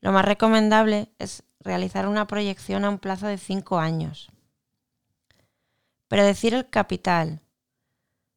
[0.00, 4.30] Lo más recomendable es realizar una proyección a un plazo de 5 años.
[6.08, 7.40] Predecir el capital.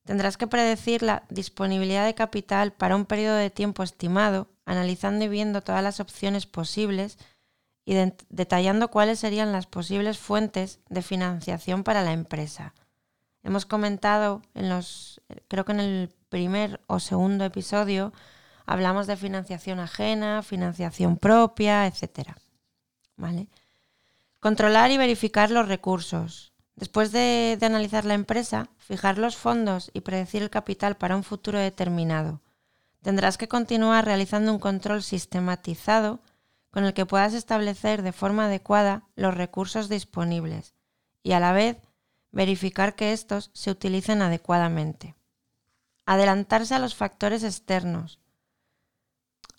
[0.04, 5.28] Tendrás que predecir la disponibilidad de capital para un periodo de tiempo estimado, analizando y
[5.28, 7.18] viendo todas las opciones posibles
[7.86, 12.74] y de- detallando cuáles serían las posibles fuentes de financiación para la empresa.
[13.50, 18.14] Hemos comentado en los, creo que en el primer o segundo episodio,
[18.68, 22.30] hablamos de financiación ajena, financiación propia, etc.
[23.18, 23.48] ¿Vale?
[24.40, 26.54] Controlar y verificar los recursos.
[26.76, 31.24] Después de, de analizar la empresa, fijar los fondos y predecir el capital para un
[31.24, 32.42] futuro determinado.
[33.02, 36.20] Tendrás que continuar realizando un control sistematizado
[36.70, 40.76] con el que puedas establecer de forma adecuada los recursos disponibles
[41.24, 41.78] y a la vez
[42.32, 45.16] verificar que estos se utilicen adecuadamente.
[46.06, 48.20] Adelantarse a los factores externos.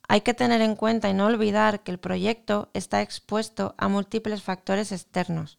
[0.08, 4.42] Hay que tener en cuenta y no olvidar que el proyecto está expuesto a múltiples
[4.42, 5.56] factores externos.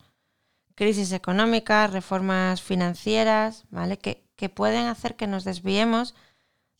[0.75, 3.97] Crisis económica, reformas financieras, ¿vale?
[3.97, 6.15] que, que pueden hacer que nos desviemos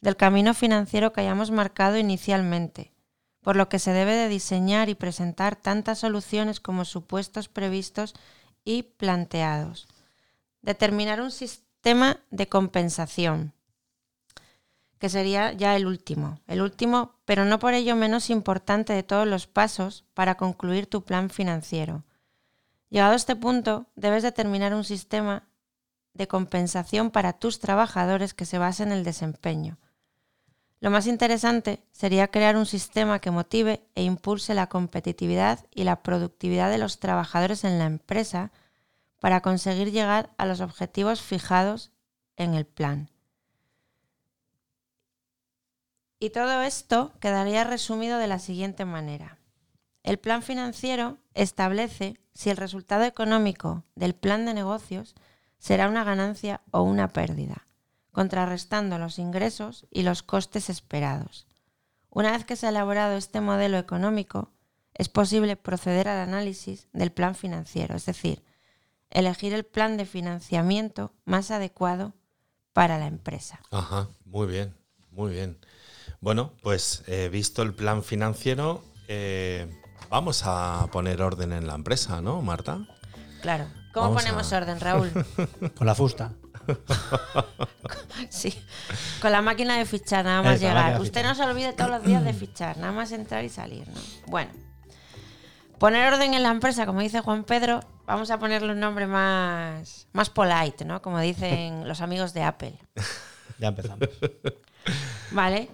[0.01, 2.91] del camino financiero que hayamos marcado inicialmente,
[3.41, 8.15] por lo que se debe de diseñar y presentar tantas soluciones como supuestos previstos
[8.65, 9.87] y planteados.
[10.61, 13.53] Determinar un sistema de compensación,
[14.99, 19.27] que sería ya el último, el último, pero no por ello menos importante de todos
[19.27, 22.03] los pasos para concluir tu plan financiero.
[22.89, 25.47] Llegado a este punto, debes determinar un sistema
[26.13, 29.79] de compensación para tus trabajadores que se base en el desempeño.
[30.81, 36.03] Lo más interesante sería crear un sistema que motive e impulse la competitividad y la
[36.03, 38.51] productividad de los trabajadores en la empresa
[39.21, 41.91] para conseguir llegar a los objetivos fijados
[42.37, 43.11] en el plan.
[46.19, 49.37] Y todo esto quedaría resumido de la siguiente manera.
[50.01, 55.13] El plan financiero establece si el resultado económico del plan de negocios
[55.59, 57.67] será una ganancia o una pérdida,
[58.11, 61.45] contrarrestando los ingresos y los costes esperados.
[62.09, 64.49] Una vez que se ha elaborado este modelo económico,
[64.95, 68.43] es posible proceder al análisis del plan financiero, es decir,
[69.11, 72.13] elegir el plan de financiamiento más adecuado
[72.73, 73.59] para la empresa.
[73.71, 74.75] Ajá, muy bien,
[75.11, 75.57] muy bien.
[76.21, 79.69] Bueno, pues eh, visto el plan financiero, eh,
[80.09, 82.79] vamos a poner orden en la empresa, ¿no, Marta?
[83.41, 83.67] Claro.
[83.93, 85.11] ¿Cómo Vamos ponemos a- orden, Raúl?
[85.75, 86.31] Con la fusta.
[88.29, 88.53] sí,
[89.21, 91.01] con la máquina de fichar, nada más llegar.
[91.01, 93.99] Usted no se olvide todos los días de fichar, nada más entrar y salir, ¿no?
[94.27, 94.51] Bueno,
[95.81, 100.07] poner orden en la empresa, como dice Juan Pedro, vamos a ponerle un nombre más,
[100.13, 101.01] más polite, ¿no?
[101.01, 102.77] Como dicen los amigos de Apple.
[103.57, 104.09] Ya empezamos.
[105.31, 105.69] ¿Vale?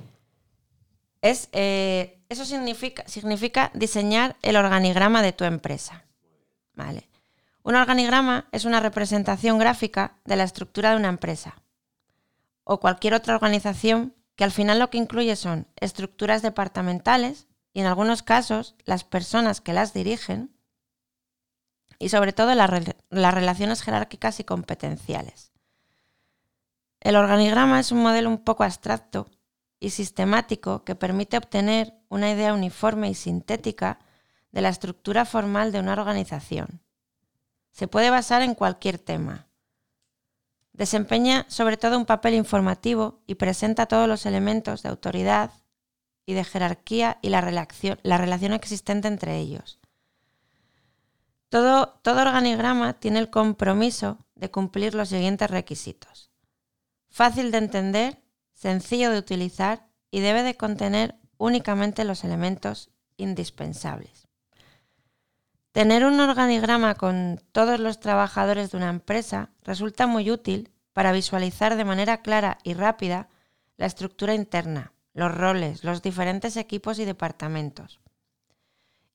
[1.21, 6.03] Es, eh, eso significa, significa diseñar el organigrama de tu empresa.
[6.73, 7.07] ¿Vale?
[7.63, 11.61] Un organigrama es una representación gráfica de la estructura de una empresa
[12.65, 17.85] o cualquier otra organización que al final lo que incluye son estructuras departamentales y en
[17.85, 20.51] algunos casos las personas que las dirigen
[21.99, 22.71] y sobre todo las
[23.11, 25.51] las relaciones jerárquicas y competenciales.
[26.99, 29.29] El organigrama es un modelo un poco abstracto
[29.79, 33.99] y sistemático que permite obtener una idea uniforme y sintética
[34.51, 36.81] de la estructura formal de una organización.
[37.69, 39.45] Se puede basar en cualquier tema.
[40.73, 45.51] Desempeña sobre todo un papel informativo y presenta todos los elementos de autoridad
[46.27, 49.79] y de jerarquía y la relación, la relación existente entre ellos.
[51.49, 56.29] Todo, todo organigrama tiene el compromiso de cumplir los siguientes requisitos.
[57.09, 58.21] Fácil de entender,
[58.53, 64.27] sencillo de utilizar y debe de contener únicamente los elementos indispensables.
[65.71, 71.77] Tener un organigrama con todos los trabajadores de una empresa resulta muy útil para visualizar
[71.77, 73.29] de manera clara y rápida
[73.77, 77.99] la estructura interna, los roles, los diferentes equipos y departamentos.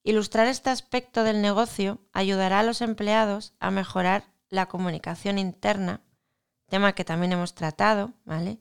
[0.02, 6.00] Ilustrar este aspecto del negocio ayudará a los empleados a mejorar la comunicación interna,
[6.68, 8.58] tema que también hemos tratado, ¿vale?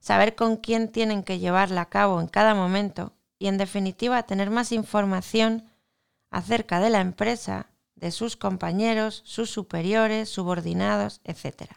[0.00, 4.50] Saber con quién tienen que llevarla a cabo en cada momento y en definitiva tener
[4.50, 5.64] más información
[6.30, 11.72] acerca de la empresa, de sus compañeros, sus superiores, subordinados, etc.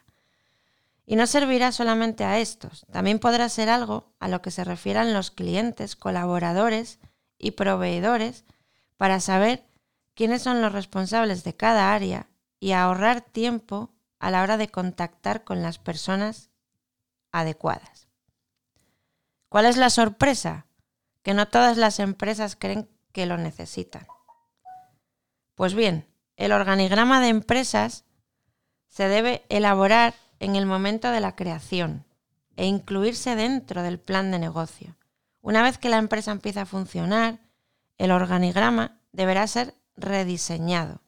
[1.06, 5.14] Y no servirá solamente a estos, también podrá ser algo a lo que se refieran
[5.14, 7.00] los clientes, colaboradores
[7.38, 8.46] y proveedores
[8.98, 9.68] para saber
[10.16, 12.28] quiénes son los responsables de cada área
[12.60, 16.50] y ahorrar tiempo a la hora de contactar con las personas
[17.32, 18.08] adecuadas.
[19.50, 20.66] ¿Cuál es la sorpresa?
[21.22, 24.08] Que no todas las empresas creen que lo necesitan.
[25.54, 28.06] Pues bien, el organigrama de empresas
[28.88, 32.06] se debe elaborar en el momento de la creación
[32.56, 34.96] e incluirse dentro del plan de negocio.
[35.42, 37.40] Una vez que la empresa empieza a funcionar,
[37.98, 41.02] el organigrama deberá ser rediseñado.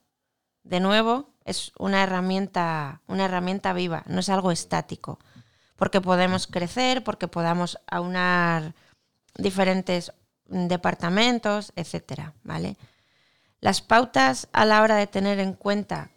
[0.63, 5.19] De nuevo, es una herramienta, una herramienta viva, no es algo estático.
[5.75, 8.73] Porque podemos crecer, porque podamos aunar
[9.37, 10.11] diferentes
[10.45, 12.77] departamentos, etcétera, ¿vale?
[13.59, 16.11] Las pautas a la hora de tener en cuenta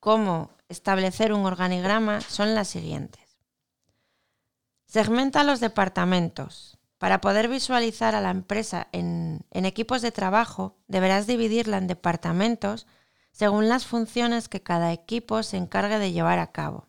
[0.00, 3.38] cómo establecer un organigrama son las siguientes.
[4.86, 6.78] Segmenta los departamentos.
[6.98, 12.86] Para poder visualizar a la empresa en, equipos de trabajo, deberás dividirla en departamentos
[13.30, 16.88] según las funciones que cada equipo se encargue de llevar a cabo.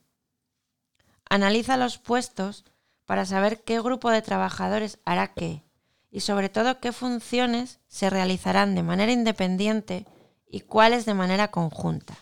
[1.29, 2.65] Analiza los puestos
[3.05, 5.63] para saber qué grupo de trabajadores hará qué
[6.09, 10.07] y sobre todo qué funciones se realizarán de manera independiente
[10.47, 12.17] y cuáles de manera conjunta.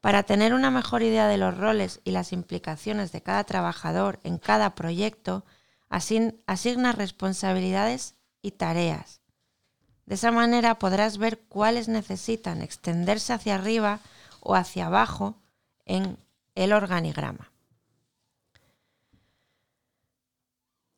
[0.00, 4.38] Para tener una mejor idea de los roles y las implicaciones de cada trabajador en
[4.38, 5.44] cada proyecto,
[5.88, 9.20] asigna responsabilidades y tareas.
[10.06, 14.00] De esa manera podrás ver cuáles necesitan extenderse hacia arriba
[14.40, 15.36] o hacia abajo
[15.84, 16.16] en
[16.54, 17.50] el organigrama.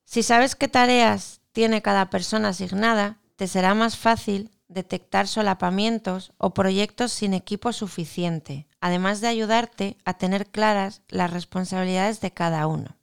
[0.04, 6.54] Si sabes qué tareas tiene cada persona asignada, te será más fácil detectar solapamientos o
[6.54, 12.96] proyectos sin equipo suficiente, además de ayudarte a tener claras las responsabilidades de cada uno.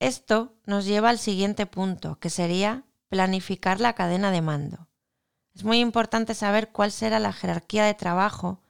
[0.00, 4.88] Esto nos lleva al siguiente punto, que sería planificar la cadena de mando.
[5.54, 8.60] Es muy importante saber cuál será la jerarquía de trabajo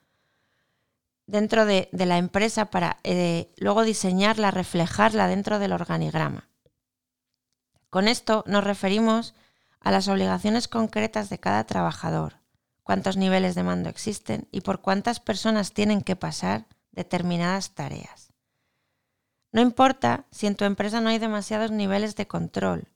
[1.26, 6.50] dentro de, la empresa para eh, luego diseñarla, reflejarla dentro del organigrama.
[7.88, 9.34] Con esto nos referimos
[9.82, 12.40] a las obligaciones concretas de cada trabajador,
[12.82, 18.32] cuántos niveles de mando existen y por cuántas personas tienen que pasar determinadas tareas.
[19.50, 22.88] No importa si en tu empresa no hay demasiados niveles de control.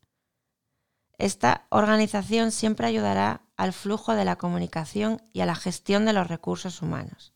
[1.18, 6.29] Esta organización siempre ayudará al flujo de la comunicación y a la gestión de los
[6.29, 7.35] recursos humanos.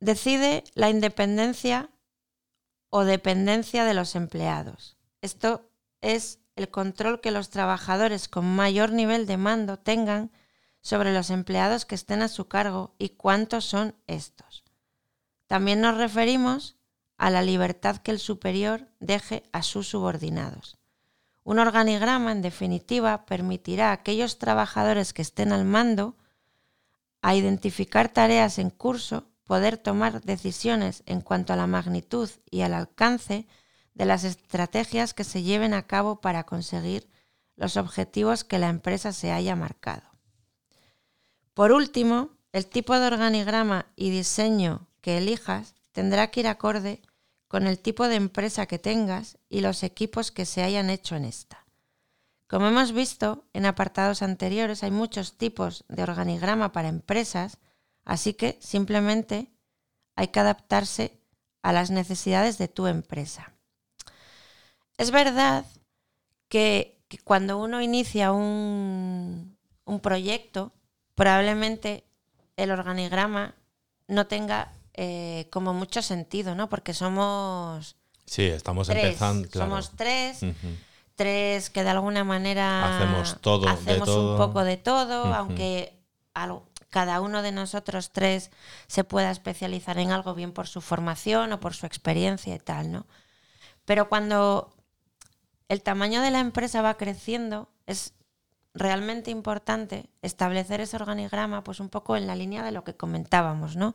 [0.00, 1.90] Decide la independencia
[2.90, 4.96] o dependencia de los empleados.
[5.20, 10.30] Esto es el control que los trabajadores con mayor nivel de mando tengan
[10.80, 14.64] sobre los empleados que estén a su cargo y cuántos son estos.
[15.46, 16.76] También nos referimos
[17.16, 20.78] a la libertad que el superior deje a sus subordinados.
[21.44, 26.16] Un organigrama, en definitiva, permitirá a aquellos trabajadores que estén al mando
[27.20, 32.74] a identificar tareas en curso, poder tomar decisiones en cuanto a la magnitud y al
[32.74, 33.46] alcance
[33.94, 37.08] de las estrategias que se lleven a cabo para conseguir
[37.56, 40.02] los objetivos que la empresa se haya marcado.
[41.54, 47.02] Por último, el tipo de organigrama y diseño que elijas tendrá que ir acorde
[47.48, 51.26] con el tipo de empresa que tengas y los equipos que se hayan hecho en
[51.26, 51.66] esta.
[52.48, 57.58] Como hemos visto en apartados anteriores, hay muchos tipos de organigrama para empresas,
[58.04, 59.52] así que simplemente
[60.16, 61.20] hay que adaptarse
[61.62, 63.51] a las necesidades de tu empresa.
[64.98, 65.64] Es verdad
[66.48, 70.72] que, cuando uno inicia un, un proyecto,
[71.14, 72.04] probablemente
[72.56, 73.54] el organigrama
[74.06, 76.68] no tenga eh, como mucho sentido, ¿no?
[76.68, 77.96] Porque somos...
[78.26, 79.48] Sí, estamos empezando.
[79.50, 80.40] Somos tres.
[81.14, 85.98] Tres que de alguna manera hacemos todo, hacemos un poco de todo, aunque
[86.88, 88.50] cada uno de nosotros tres
[88.86, 92.92] se pueda especializar en algo bien por su formación o por su experiencia y tal,
[92.92, 93.06] ¿no?
[93.84, 94.72] Pero cuando
[95.72, 98.12] el tamaño de la empresa va creciendo, es
[98.74, 103.74] realmente importante establecer ese organigrama, pues un poco en la línea de lo que comentábamos,
[103.74, 103.94] ¿no?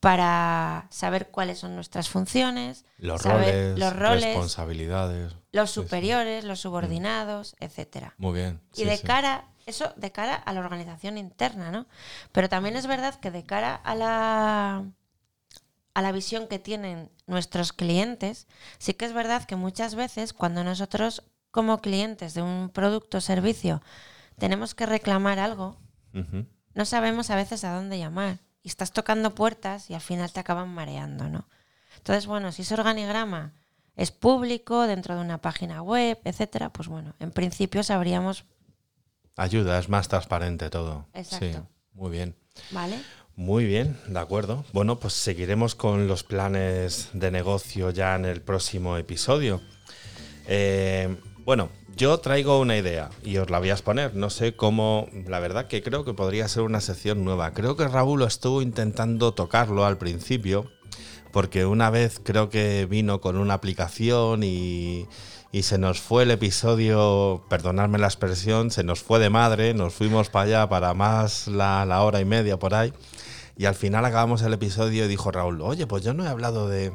[0.00, 6.60] para saber cuáles son nuestras funciones, los, saber roles, los roles, responsabilidades, los superiores, los
[6.60, 8.14] subordinados, etcétera.
[8.18, 8.60] Muy bien.
[8.76, 11.86] y de cara, eso de cara a la organización interna, ¿no?
[12.32, 14.84] Pero también es verdad que de cara a la
[15.98, 18.46] a la visión que tienen nuestros clientes,
[18.78, 23.20] sí que es verdad que muchas veces cuando nosotros como clientes de un producto o
[23.20, 23.82] servicio
[24.38, 25.76] tenemos que reclamar algo,
[26.72, 30.38] no sabemos a veces a dónde llamar y estás tocando puertas y al final te
[30.38, 31.48] acaban mareando, ¿no?
[31.96, 33.54] Entonces, bueno, si ese organigrama
[33.96, 38.44] es público dentro de una página web, etcétera, pues bueno, en principio sabríamos.
[39.34, 41.08] Ayuda, es más transparente todo.
[41.12, 41.58] Exacto.
[41.58, 42.36] Sí, muy bien.
[42.70, 43.02] Vale.
[43.38, 44.64] Muy bien, de acuerdo.
[44.72, 49.60] Bueno, pues seguiremos con los planes de negocio ya en el próximo episodio.
[50.48, 54.16] Eh, bueno, yo traigo una idea y os la voy a exponer.
[54.16, 57.52] No sé cómo, la verdad que creo que podría ser una sección nueva.
[57.52, 60.72] Creo que Raúl estuvo intentando tocarlo al principio,
[61.30, 65.06] porque una vez creo que vino con una aplicación y,
[65.50, 69.94] y se nos fue el episodio, perdonadme la expresión, se nos fue de madre, nos
[69.94, 72.92] fuimos para allá para más la, la hora y media por ahí.
[73.56, 76.68] Y al final acabamos el episodio y dijo Raúl, oye, pues yo no he hablado
[76.68, 76.92] de,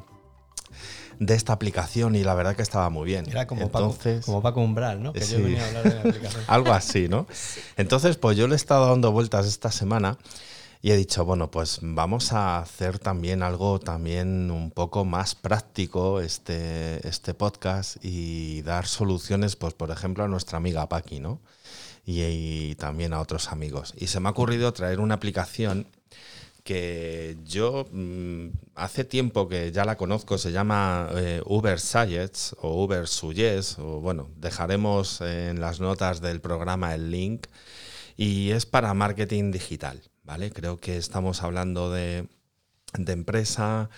[1.19, 3.27] de esta aplicación y la verdad que estaba muy bien.
[3.29, 5.13] Era como, Entonces, Paco, como Paco Umbral, ¿no?
[5.13, 5.33] Que Sí.
[5.37, 6.43] yo venía a hablar de la aplicación.
[6.47, 7.27] algo así, ¿no?
[7.75, 10.17] Entonces, pues yo le he estado dando vueltas esta semana
[10.83, 16.19] y he dicho, bueno, pues vamos a hacer también algo también un poco más práctico
[16.19, 21.39] este, este podcast y dar soluciones, pues por ejemplo, a nuestra amiga Paqui, ¿no?
[22.05, 23.93] Y, también a otros amigos.
[23.97, 25.87] Y se me ha ocurrido traer una aplicación
[26.65, 32.83] que yo mm, hace tiempo que ya la conozco, se llama eh, Uber Science o
[32.83, 37.47] Uber Suggest, o bueno, dejaremos en las notas del programa el link,
[38.17, 40.51] y es para marketing digital, ¿vale?
[40.51, 42.27] Creo que estamos hablando de,
[42.97, 43.89] de empresa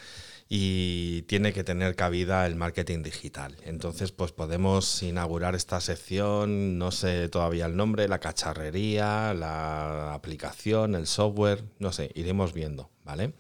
[0.47, 3.57] y tiene que tener cabida el marketing digital.
[3.63, 10.93] Entonces, pues podemos inaugurar esta sección, no sé todavía el nombre, la cacharrería, la aplicación,
[10.95, 13.33] el software, no sé, iremos viendo, ¿vale?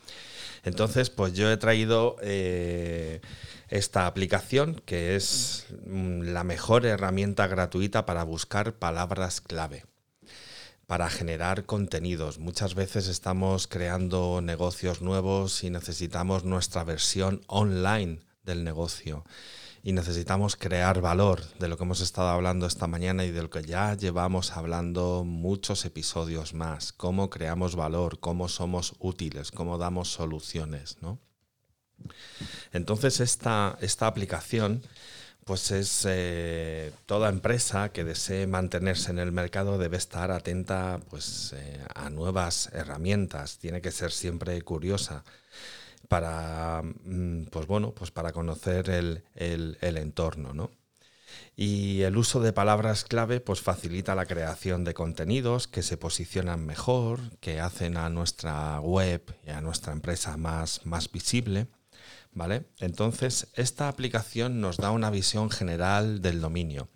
[0.63, 3.21] Entonces, pues yo he traído eh,
[3.69, 9.85] esta aplicación que es mm, la mejor herramienta gratuita para buscar palabras clave
[10.87, 12.39] para generar contenidos.
[12.39, 19.25] Muchas veces estamos creando negocios nuevos y necesitamos nuestra versión online del negocio.
[19.83, 23.49] Y necesitamos crear valor de lo que hemos estado hablando esta mañana y de lo
[23.51, 26.91] que ya llevamos hablando muchos episodios más.
[26.91, 30.97] Cómo creamos valor, cómo somos útiles, cómo damos soluciones.
[31.01, 31.19] ¿no?
[32.73, 34.81] Entonces esta, esta aplicación
[35.45, 41.53] pues es eh, toda empresa que desee mantenerse en el mercado debe estar atenta pues,
[41.55, 45.23] eh, a nuevas herramientas, tiene que ser siempre curiosa
[46.09, 50.71] para, mm, pues bueno, pues para conocer el, el- el entorno, ¿no?
[51.55, 56.65] Y el uso de palabras clave pues facilita la creación de contenidos que se posicionan
[56.65, 61.67] mejor, que hacen a nuestra web y a nuestra empresa más, más visible.
[62.35, 62.65] ¿Vale?
[62.79, 66.89] Entonces, esta aplicación nos da una visión general del dominio.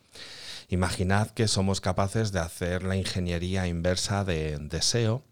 [0.67, 5.23] Imaginad que somos capaces de hacer la ingeniería inversa de, de SEO,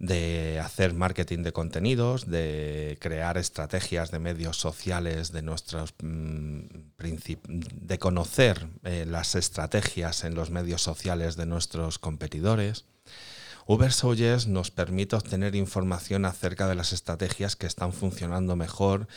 [0.00, 6.60] de hacer marketing de contenidos, de crear estrategias de medios sociales, de nuestros mm,
[6.98, 12.86] de conocer eh, las estrategias en los medios sociales de nuestros competidores.
[13.66, 13.92] Uber
[14.48, 19.08] nos permite obtener información acerca de las estrategias que están funcionando mejor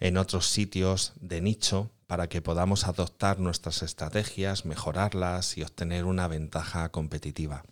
[0.00, 6.28] en otros sitios de nicho para que podamos adoptar nuestras estrategias, mejorarlas y obtener una
[6.28, 7.64] ventaja competitiva.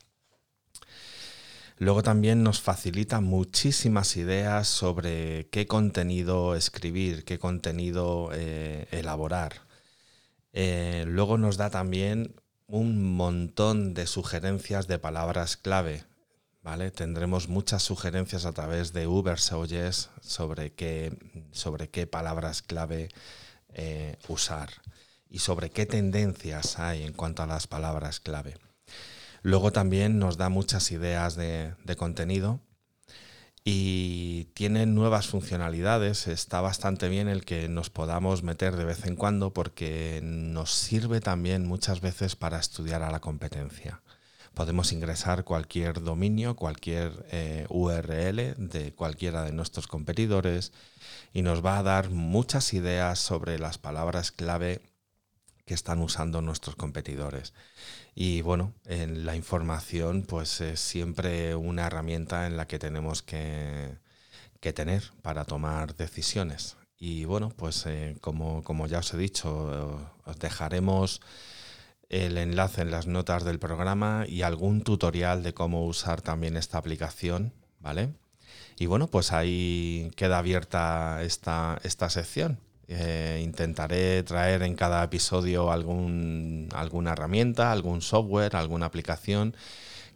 [1.78, 9.62] Luego también nos facilita muchísimas ideas sobre qué contenido escribir, qué contenido eh, elaborar.
[10.52, 12.36] Eh, luego nos da también
[12.68, 16.04] un montón de sugerencias de palabras clave.
[16.62, 16.90] ¿Vale?
[16.90, 21.16] Tendremos muchas sugerencias a través de Uber Suggest sobre qué,
[21.50, 23.08] sobre qué palabras clave
[23.74, 24.70] eh, usar
[25.28, 28.56] y sobre qué tendencias hay en cuanto a las palabras clave.
[29.42, 32.60] Luego también nos da muchas ideas de, de contenido
[33.64, 36.28] y tiene nuevas funcionalidades.
[36.28, 41.20] Está bastante bien el que nos podamos meter de vez en cuando porque nos sirve
[41.20, 44.02] también muchas veces para estudiar a la competencia.
[44.54, 50.72] Podemos ingresar cualquier dominio, cualquier eh, URL de cualquiera de nuestros competidores
[51.32, 54.82] y nos va a dar muchas ideas sobre las palabras clave
[55.64, 57.54] que están usando nuestros competidores.
[58.14, 63.96] Y bueno, en la información pues es siempre una herramienta en la que tenemos que,
[64.60, 66.76] que tener para tomar decisiones.
[66.98, 71.20] Y bueno, pues eh, como, como ya os he dicho, eh, os dejaremos
[72.12, 76.78] el enlace en las notas del programa y algún tutorial de cómo usar también esta
[76.78, 78.10] aplicación, ¿vale?
[78.78, 82.58] Y bueno, pues ahí queda abierta esta, esta sección.
[82.86, 89.56] Eh, intentaré traer en cada episodio algún, alguna herramienta, algún software, alguna aplicación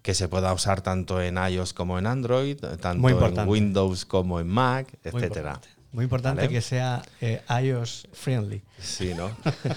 [0.03, 3.49] que se pueda usar tanto en iOS como en Android, tanto en.
[3.49, 5.61] Windows como en Mac, etcétera.
[5.93, 6.53] Muy importante Vale.
[6.53, 8.63] que sea eh, iOS friendly.
[8.79, 9.35] Sí, ¿no?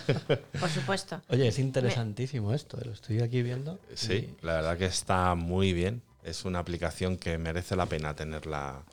[0.60, 1.22] Por supuesto.
[1.30, 3.80] Oye, es interesantísimo esto, lo estoy aquí viendo.
[3.94, 6.02] Sí, la verdad que está muy bien.
[6.24, 8.84] Es una aplicación que merece la pena tenerla.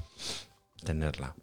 [0.85, 1.35] tenerla.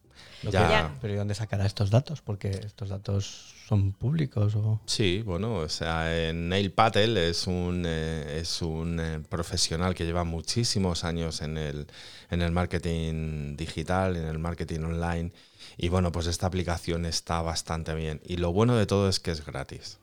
[0.44, 0.98] Lo Ya- que- Ya.
[1.02, 2.22] Pero ¿y dónde sacará estos datos?
[2.22, 4.82] Porque estos datos son públicos o...
[4.86, 10.06] Sí, bueno, o sea, eh, Neil Patel es un, eh, es un eh, profesional que
[10.06, 11.88] lleva muchísimos años en el,
[12.30, 15.32] en el marketing digital, en el marketing online.
[15.78, 18.22] Y bueno, pues esta aplicación está bastante bien.
[18.26, 19.98] Y lo bueno de todo es que es gratis.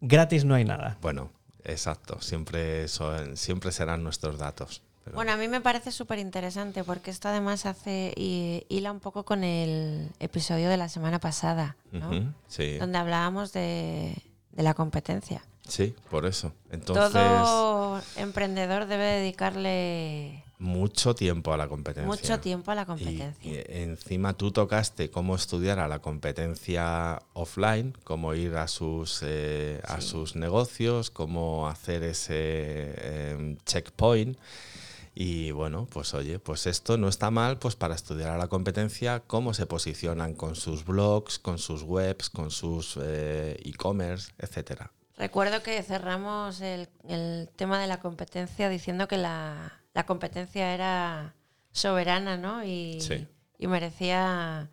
[0.00, 0.98] Gratis no hay nada.
[1.00, 1.30] Bueno,
[1.64, 2.20] exacto.
[2.20, 4.82] Siempre, son, siempre serán nuestros datos.
[5.04, 9.00] pero- Bueno, a mí me parece súper interesante porque esto además hace y hila un
[9.00, 12.34] poco con el episodio de la semana pasada, ¿no?
[12.48, 14.14] Sí, donde hablábamos de,
[14.52, 15.42] de la competencia.
[15.66, 16.52] sí, por eso.
[16.70, 22.06] Entonces, Todo emprendedor debe dedicarle mucho tiempo a la competencia.
[22.06, 23.34] mucho tiempo a la competencia.
[23.42, 29.80] y encima tú tocaste cómo estudiar a la competencia offline, cómo ir a sus, eh,
[29.84, 32.94] a sus negocios, cómo hacer ese
[33.32, 34.38] em, checkpoint.
[35.16, 39.20] Y bueno, pues oye, pues esto no está mal pues para estudiar a la competencia
[39.20, 44.90] cómo se posicionan con sus blogs, con sus webs, con sus eh, e-commerce, etcétera.
[45.16, 51.34] Recuerdo que cerramos el, el tema de la competencia diciendo que la, la competencia era
[51.72, 52.64] soberana, ¿no?
[52.64, 53.26] Y, Sí.
[53.58, 54.70] y merecía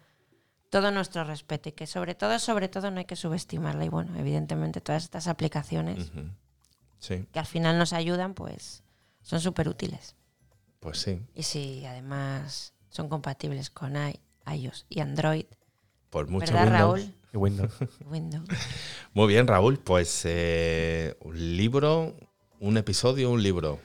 [0.70, 3.86] todo nuestro respeto y que sobre todo, sobre todo no hay que subestimarla.
[3.86, 6.12] Y bueno, evidentemente todas estas aplicaciones.
[7.00, 8.84] Sí, que al final nos ayudan, pues
[9.22, 10.16] son súper útiles.
[10.80, 11.20] pues sí.
[11.36, 14.20] Y si además son compatibles con i-
[14.52, 15.46] iOS y Android,
[16.10, 16.80] Por mucho ¿verdad, Windows.
[16.80, 17.16] Raúl?
[17.34, 17.74] Y Windows.
[18.06, 18.50] Windows.
[19.14, 19.78] Muy bien, Raúl.
[19.80, 22.16] Pues eh, un libro,
[22.60, 23.80] un episodio, un libro.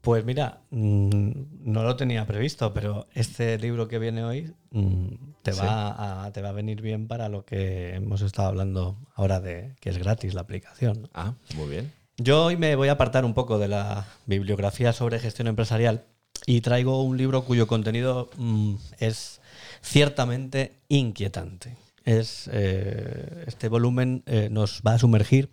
[0.00, 1.30] Pues mira, mm,
[1.64, 5.08] no lo tenía previsto, pero este libro que viene hoy mm,
[5.42, 5.60] te, Sí.
[5.60, 9.74] va a, te va a venir bien para lo que hemos estado hablando ahora de
[9.80, 11.08] que es gratis la aplicación.
[11.12, 11.92] Ah, muy bien.
[12.16, 16.04] Yo hoy me voy a apartar un poco de la bibliografía sobre gestión empresarial
[16.46, 19.40] y traigo un libro cuyo contenido mm, es
[19.82, 21.76] ciertamente inquietante.
[22.04, 25.50] Es, eh, este volumen eh, nos va a sumergir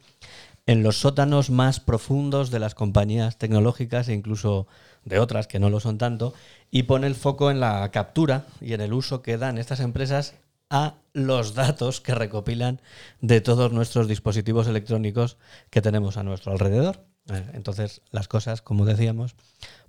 [0.68, 4.68] en los sótanos más profundos de las compañías tecnológicas e incluso
[5.06, 6.34] de otras que no lo son tanto,
[6.70, 10.36] y pone el foco en la captura y en el uso que dan estas empresas
[10.70, 12.82] a los datos que recopilan
[13.22, 15.38] de todos nuestros dispositivos electrónicos
[15.70, 17.06] que tenemos a nuestro alrededor.
[17.54, 19.36] Entonces, las cosas, como decíamos,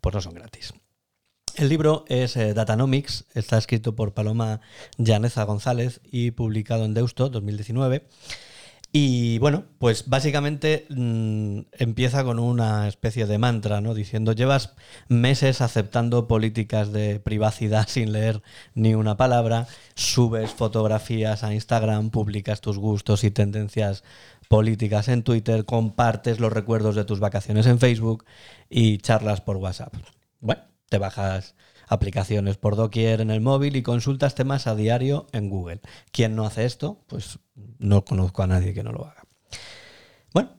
[0.01, 0.73] pues no son gratis.
[1.57, 4.61] El libro es eh, Datanomics, está escrito por Paloma
[4.97, 8.07] Llaneza González y publicado en Deusto 2019.
[8.91, 13.93] Y bueno, pues básicamente mm, empieza con una especie de mantra, ¿no?
[13.93, 14.75] Diciendo, llevas
[15.09, 18.43] meses aceptando políticas de privacidad sin leer
[18.75, 24.05] ni una palabra, subes fotografías a Instagram, publicas tus gustos y tendencias
[24.49, 28.25] políticas en Twitter, compartes los recuerdos de tus vacaciones en Facebook
[28.71, 29.95] y charlas por WhatsApp.
[30.41, 31.55] Bueno, te bajas
[31.89, 35.81] aplicaciones por doquier en el móvil y consultas temas a diario en Google.
[36.13, 37.05] ¿Quién no hace esto?
[37.07, 37.39] Pues
[37.79, 39.25] no conozco a nadie que no lo haga.
[40.33, 40.51] Bueno,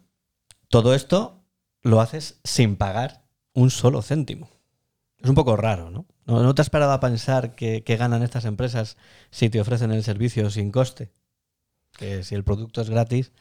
[0.68, 1.44] todo esto
[1.82, 3.24] lo haces sin pagar
[3.54, 4.50] un solo céntimo.
[5.18, 6.06] Es un poco raro, ¿no?
[6.26, 8.98] ¿No, no te has parado a pensar que, que ganan estas empresas
[9.32, 11.12] si te ofrecen el servicio sin coste?
[11.98, 13.34] Que si el producto es gratis,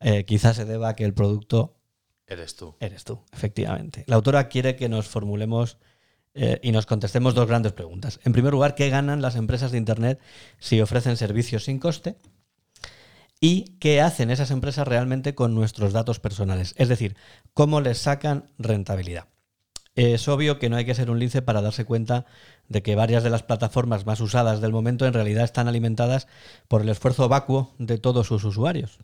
[0.00, 1.76] eh, quizás se deba a que el producto
[2.26, 2.74] Eres tú.
[2.80, 4.04] Eres tú, efectivamente.
[4.08, 5.78] La autora quiere que nos formulemos
[6.38, 8.20] eh, y nos contestemos dos grandes preguntas.
[8.24, 10.20] En primer lugar, ¿qué ganan las empresas de Internet
[10.58, 12.16] si ofrecen servicios sin coste?
[13.40, 16.74] ¿Y qué hacen esas empresas realmente con nuestros datos personales?
[16.76, 17.16] Es decir,
[17.54, 19.28] ¿cómo les sacan rentabilidad?
[19.94, 22.26] Es obvio que no hay que ser un lince para darse cuenta
[22.68, 26.28] de que varias de las plataformas más usadas del momento en realidad están alimentadas
[26.68, 28.98] por el esfuerzo vacuo de todos sus usuarios.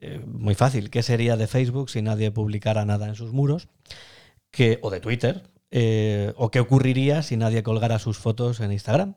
[0.00, 3.66] Eh, muy fácil, ¿qué sería de Facebook si nadie publicara nada en sus muros?
[4.52, 9.14] ¿Qué, o de Twitter, eh, o qué ocurriría si nadie colgara sus fotos en Instagram.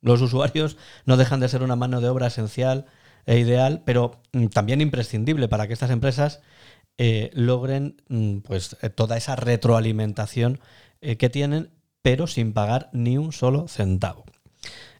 [0.00, 0.76] Los usuarios
[1.06, 2.86] no dejan de ser una mano de obra esencial
[3.26, 6.40] e ideal, pero mm, también imprescindible para que estas empresas
[6.98, 10.60] eh, logren mm, pues, eh, toda esa retroalimentación
[11.18, 14.24] que tienen, pero sin pagar ni un solo centavo.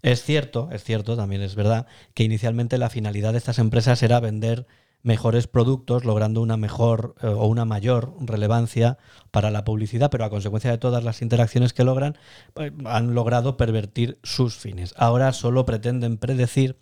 [0.02, 4.18] Es cierto, es cierto, también es verdad, que inicialmente la finalidad de estas empresas era
[4.18, 4.66] vender
[5.02, 8.98] mejores productos, logrando una mejor eh, o una mayor relevancia
[9.30, 12.16] para la publicidad, pero a consecuencia de todas las interacciones que logran,
[12.56, 14.94] eh, han logrado pervertir sus fines.
[14.96, 16.78] Ahora solo pretenden predecir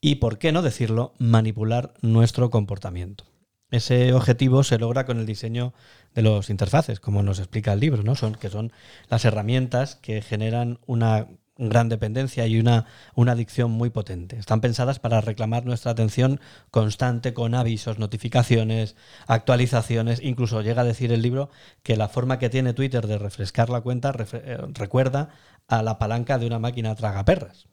[0.00, 3.24] y, por qué no decirlo, manipular nuestro comportamiento.
[3.70, 5.72] Ese objetivo se logra con el diseño
[6.14, 8.14] de los interfaces, como nos explica el libro, ¿no?
[8.14, 8.70] Son, que son
[9.08, 11.26] las herramientas que generan una
[11.68, 14.38] gran dependencia y una, una adicción muy potente.
[14.38, 16.40] Están pensadas para reclamar nuestra atención
[16.70, 18.96] constante con avisos, notificaciones,
[19.26, 20.20] actualizaciones.
[20.22, 21.50] Incluso llega a decir el libro
[21.82, 25.30] que la forma que tiene Twitter de refrescar la cuenta eh, recuerda
[25.68, 27.66] a la palanca de una máquina tragaperras.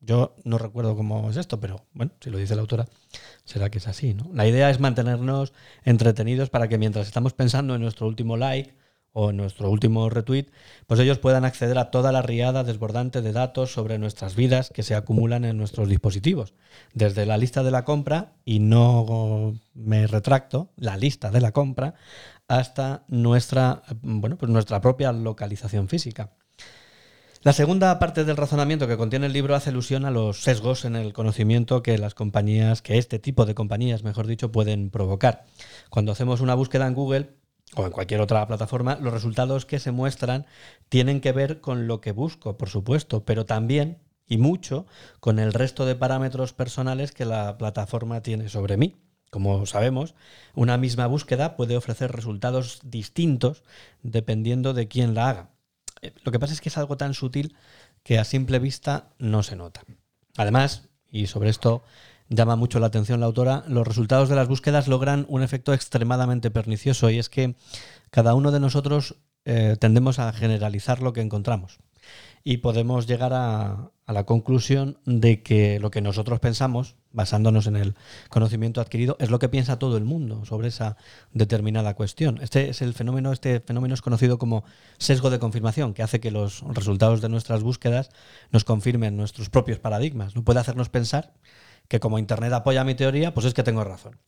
[0.00, 2.86] Yo no recuerdo cómo es esto, pero bueno, si lo dice la autora,
[3.44, 4.30] será que es así, ¿no?
[4.34, 8.74] La idea es mantenernos entretenidos para que mientras estamos pensando en nuestro último like
[9.14, 10.46] o en nuestro último retweet,
[10.86, 14.82] pues ellos puedan acceder a toda la riada desbordante de datos sobre nuestras vidas que
[14.82, 16.52] se acumulan en nuestros dispositivos.
[16.92, 21.94] Desde la lista de la compra, y no me retracto, la lista de la compra,
[22.48, 26.32] hasta nuestra, bueno, pues nuestra propia localización física.
[27.44, 30.96] La segunda parte del razonamiento que contiene el libro hace alusión a los sesgos en
[30.96, 35.44] el conocimiento que las compañías, que este tipo de compañías, mejor dicho, pueden provocar.
[35.90, 37.34] Cuando hacemos una búsqueda en Google,
[37.76, 40.46] o en cualquier otra plataforma, los resultados que se muestran
[40.88, 44.86] tienen que ver con lo que busco, por supuesto, pero también y mucho
[45.20, 48.96] con el resto de parámetros personales que la plataforma tiene sobre mí.
[49.30, 50.14] Como sabemos,
[50.54, 53.64] una misma búsqueda puede ofrecer resultados distintos
[54.02, 55.50] dependiendo de quién la haga.
[56.02, 57.56] Eh, lo que pasa es que es algo tan sutil
[58.02, 59.82] que a simple vista no se nota.
[60.36, 61.82] Además, y sobre esto
[62.28, 66.50] llama mucho la atención la autora, los resultados de las búsquedas logran un efecto extremadamente
[66.50, 67.54] pernicioso y es que
[68.10, 71.78] cada uno de nosotros eh, tendemos a generalizar lo que encontramos
[72.46, 77.94] y podemos llegar a, la conclusión de que lo que nosotros pensamos, basándonos en el
[78.28, 80.98] conocimiento adquirido, es lo que piensa todo el mundo sobre esa
[81.32, 82.38] determinada cuestión.
[82.42, 84.64] Este es el fenómeno, este fenómeno es conocido como
[84.98, 88.10] sesgo de confirmación, que hace que los resultados de nuestras búsquedas
[88.50, 90.36] nos confirmen nuestros propios paradigmas.
[90.36, 91.32] No puede hacernos pensar
[91.88, 94.18] que como Internet apoya mi teoría, pues es que tengo razón.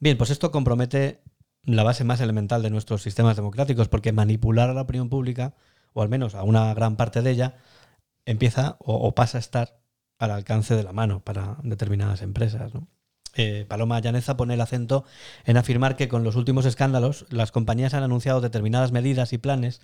[0.00, 1.22] Bien, pues esto compromete
[1.62, 5.54] la base más elemental de nuestros sistemas democráticos, porque manipular a la opinión pública
[5.94, 7.54] o al menos a una gran parte de ella,
[8.26, 9.80] empieza o, pasa a estar
[10.18, 12.72] al alcance de la mano para determinadas empresas.
[13.36, 15.04] Eh, Paloma Llaneza pone el acento
[15.44, 19.80] en afirmar que con los últimos escándalos las compañías han anunciado determinadas medidas y planes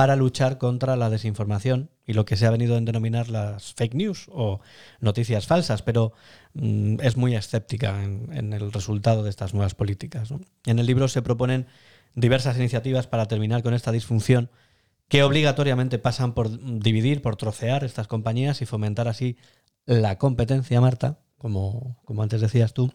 [0.00, 3.92] para luchar contra la desinformación y lo que se ha venido a denominar las fake
[3.92, 4.60] news o
[4.98, 6.14] noticias falsas, pero
[6.54, 10.32] mm, es muy escéptica en, el resultado de estas nuevas políticas.
[10.64, 11.66] En el libro se proponen
[12.14, 14.48] diversas iniciativas para terminar con esta disfunción
[15.08, 16.48] que obligatoriamente pasan por
[16.80, 19.36] dividir, por trocear estas compañías y fomentar así
[19.84, 22.92] la competencia, Marta, como, como antes decías tú,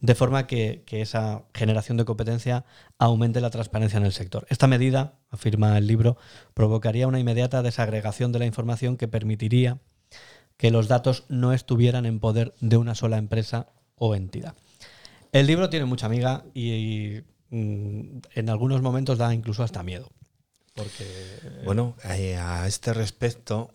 [0.00, 2.64] de forma que, esa generación de competencia
[2.96, 4.46] aumente la transparencia en el sector.
[4.50, 6.16] Esta medida, afirma el libro,
[6.54, 9.78] provocaría una inmediata desagregación de la información que permitiría
[10.56, 14.54] que los datos no estuvieran en poder de una sola empresa o entidad.
[15.32, 20.08] El libro tiene mucha amiga y mm, en algunos momentos da incluso hasta miedo.
[21.00, 23.74] Eh, bueno, eh, a este respecto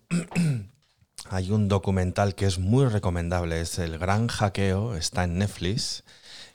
[1.29, 6.03] hay un documental que es muy recomendable, es El Gran Hackeo, está en Netflix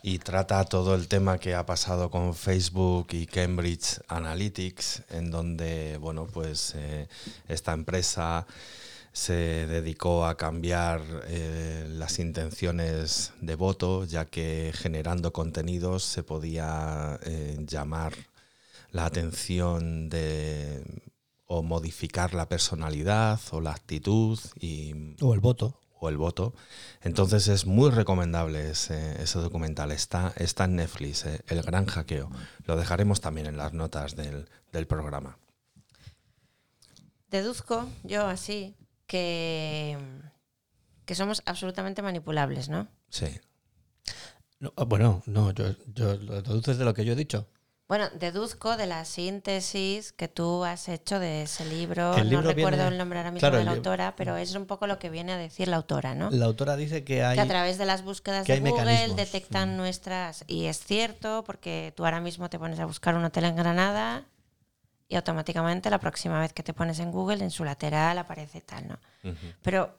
[0.02, 5.96] y trata todo el tema que ha pasado con Facebook y Cambridge Analytics, en donde,
[5.98, 7.08] bueno, pues eh,
[7.48, 8.46] esta empresa
[9.12, 11.00] se dedicó a cambiar
[11.88, 17.18] las intenciones de voto, ya que generando contenidos se podía
[17.66, 18.12] llamar
[18.92, 20.84] la atención de
[21.48, 25.80] o modificar la personalidad o la actitud y o el voto.
[25.98, 26.54] o el voto.
[27.00, 29.90] Entonces es muy recomendable ese, documental.
[29.90, 32.30] Está, está en Netflix eh, el gran hackeo.
[32.66, 34.46] Lo dejaremos también en las notas del,
[34.86, 35.38] programa.
[37.30, 38.76] Deduzco yo así
[39.06, 39.98] que
[41.04, 43.26] que somos absolutamente manipulables no sí.
[44.86, 47.48] Bueno no yo, yo lo deduces de lo que yo he dicho
[47.88, 52.98] bueno, deduzco de la síntesis que tú has hecho de ese libro, no recuerdo el
[52.98, 55.68] nombre ahora mismo de la autora, pero es un poco lo que viene a decir
[55.68, 56.30] la autora, ¿no?
[56.30, 57.36] La autora dice que hay...
[57.36, 59.76] Que a través de las búsquedas de Google detectan mm.
[59.78, 60.44] nuestras...
[60.46, 64.26] Y es cierto, porque tú ahora mismo te pones a buscar un hotel en Granada
[65.08, 68.86] y automáticamente la próxima vez que te pones en Google, en su lateral aparece tal,
[68.86, 68.98] ¿no?
[69.62, 69.98] Pero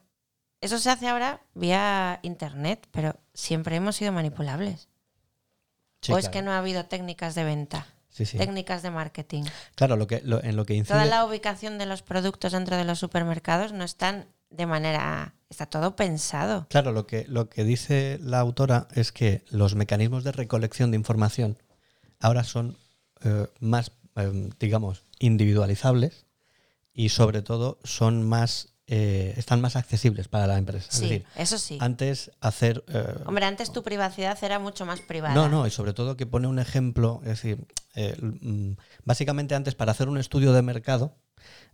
[0.60, 4.88] eso se hace ahora vía Internet, pero siempre hemos sido manipulables
[6.08, 7.86] o es que no ha habido técnicas de venta.
[8.16, 9.44] Técnicas de marketing.
[9.74, 10.94] Claro, lo que, en lo que incide...
[10.94, 15.34] Toda la ubicación de los productos dentro de los supermercados no están de manera...
[15.48, 16.66] Está todo pensado.
[16.70, 20.96] Claro, lo que, lo que dice la autora es que los mecanismos de recolección de
[20.96, 21.58] información
[22.20, 22.76] ahora son
[23.24, 26.26] eh, más, eh, digamos, individualizables
[26.92, 30.90] y sobre todo son más eh, están más accesibles para la empresa.
[30.90, 31.78] Sí, eso sí.
[31.80, 32.82] Antes hacer...
[32.88, 35.32] Eh, Hombre, antes tu privacidad era mucho más privada.
[35.32, 37.64] No, no, y sobre todo que pone un ejemplo, es decir,
[37.94, 38.72] eh, mm,
[39.04, 41.14] básicamente antes para hacer un estudio de mercado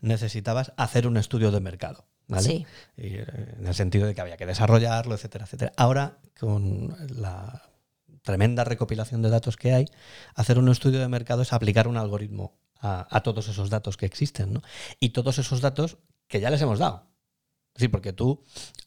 [0.03, 2.05] necesitabas hacer un estudio de mercado.
[2.29, 2.45] ¿vale?
[2.45, 2.67] Sí.
[2.99, 5.73] en el sentido de que había que desarrollarlo, etcétera, etcétera.
[5.79, 7.63] Ahora, con la
[8.21, 9.87] tremenda recopilación de datos que hay,
[10.35, 14.05] hacer un estudio de mercado es aplicar un algoritmo a, a, todos esos datos que
[14.05, 14.53] existen.
[14.53, 14.63] ¿no?
[15.01, 15.97] Y todos esos datos
[16.29, 17.07] que ya les hemos dado.
[17.75, 18.43] Sí, porque tú,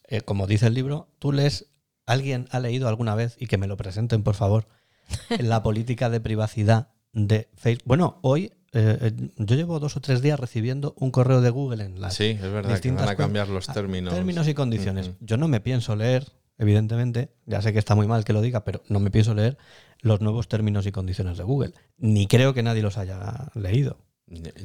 [0.08, 1.66] eh, como dice el libro, tú lees,
[2.06, 4.66] alguien ha leído alguna vez, y que me lo presenten, por favor,
[5.38, 7.84] la política de privacidad de Facebook.
[7.86, 11.84] Bueno, hoy eh, eh, yo llevo dos o tres días recibiendo un correo de Google
[11.84, 14.14] en las Sí, es verdad que distintas van a cambiar los términos.
[14.14, 15.10] términos y condiciones.
[15.20, 16.26] Yo no me pienso leer,
[16.58, 19.58] evidentemente, ya sé que está muy mal que lo diga, pero no me pienso leer
[20.00, 21.74] los nuevos términos y condiciones de Google.
[21.98, 23.98] Ni creo que nadie los haya leído.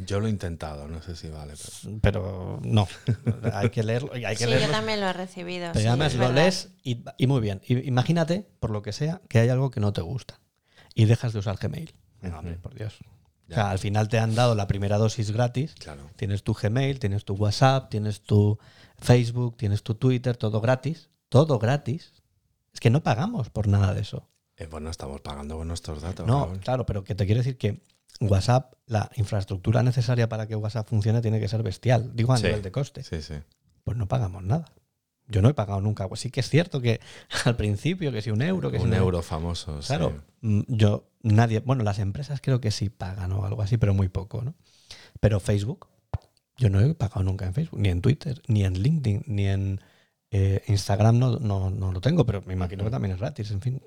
[0.06, 1.54] Yo lo he intentado, no sé si vale.
[1.82, 2.88] pero- Pero no,
[3.54, 4.12] hay que leerlo.
[4.14, 4.72] Hay que Sí, yo leerlos.
[4.72, 5.70] también lo he recibido.
[5.74, 7.62] Pero sí, además es lo lees y, y muy bien.
[7.68, 10.40] Imagínate, por lo que sea, que hay algo que no te gusta
[10.94, 11.96] y dejas de usar Gmail.
[12.22, 12.62] Venga, hombre, Ujú.
[12.62, 12.98] por Dios.
[13.50, 15.76] O sea, al final te han dado la primera dosis gratis.
[15.80, 16.10] Claro.
[16.16, 18.58] Tienes tu Gmail, tienes tu WhatsApp, tienes tu
[19.00, 21.10] Facebook, tienes tu Twitter, todo gratis.
[21.30, 22.14] Todo gratis.
[22.74, 24.28] Es que no pagamos por nada de eso.
[24.58, 26.26] Eh, bueno, estamos pagando con nuestros datos.
[26.26, 27.84] No, claro, pero que te quiero decir que
[28.22, 32.12] WhatsApp, la infraestructura necesaria para que WhatsApp funcione tiene que ser bestial.
[32.16, 32.44] Digo a Sí.
[32.48, 33.04] nivel de coste.
[33.04, 33.36] Sí, sí.
[33.84, 34.66] Pues no pagamos nada.
[35.28, 36.08] Yo no he pagado nunca.
[36.08, 37.00] Pues sí que es cierto que
[37.46, 39.80] al principio, que si un euro, que si Un euro famoso.
[39.86, 43.94] Claro, mm, yo, nadie, bueno, las empresas creo que sí pagan o algo así, pero
[43.94, 44.54] muy poco, ¿no?
[45.20, 45.88] Pero Facebook,
[46.58, 49.82] yo no he pagado nunca en Facebook, ni en Twitter, ni en LinkedIn, ni en
[50.32, 53.62] eh, Instagram no, no, no lo tengo, pero me imagino que también es gratis, en
[53.62, 53.82] fin.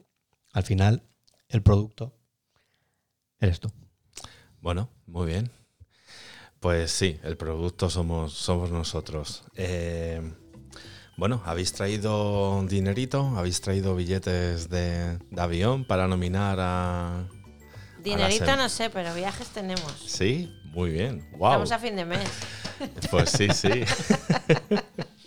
[0.52, 1.02] Al final,
[1.48, 2.14] el producto
[3.38, 3.70] eres tú.
[4.60, 5.50] Bueno, muy bien.
[6.60, 9.44] Pues sí, el producto somos, somos nosotros.
[9.54, 10.20] Eh,
[11.16, 13.32] bueno, ¿habéis traído dinerito?
[13.36, 17.28] ¿Habéis traído billetes de, de avión para nominar a...
[18.02, 19.92] Dinerito a no sé, pero viajes tenemos.
[20.06, 21.28] Sí, muy bien.
[21.32, 21.50] Wow.
[21.50, 22.28] Estamos a fin de mes.
[23.10, 23.68] Pues sí, sí.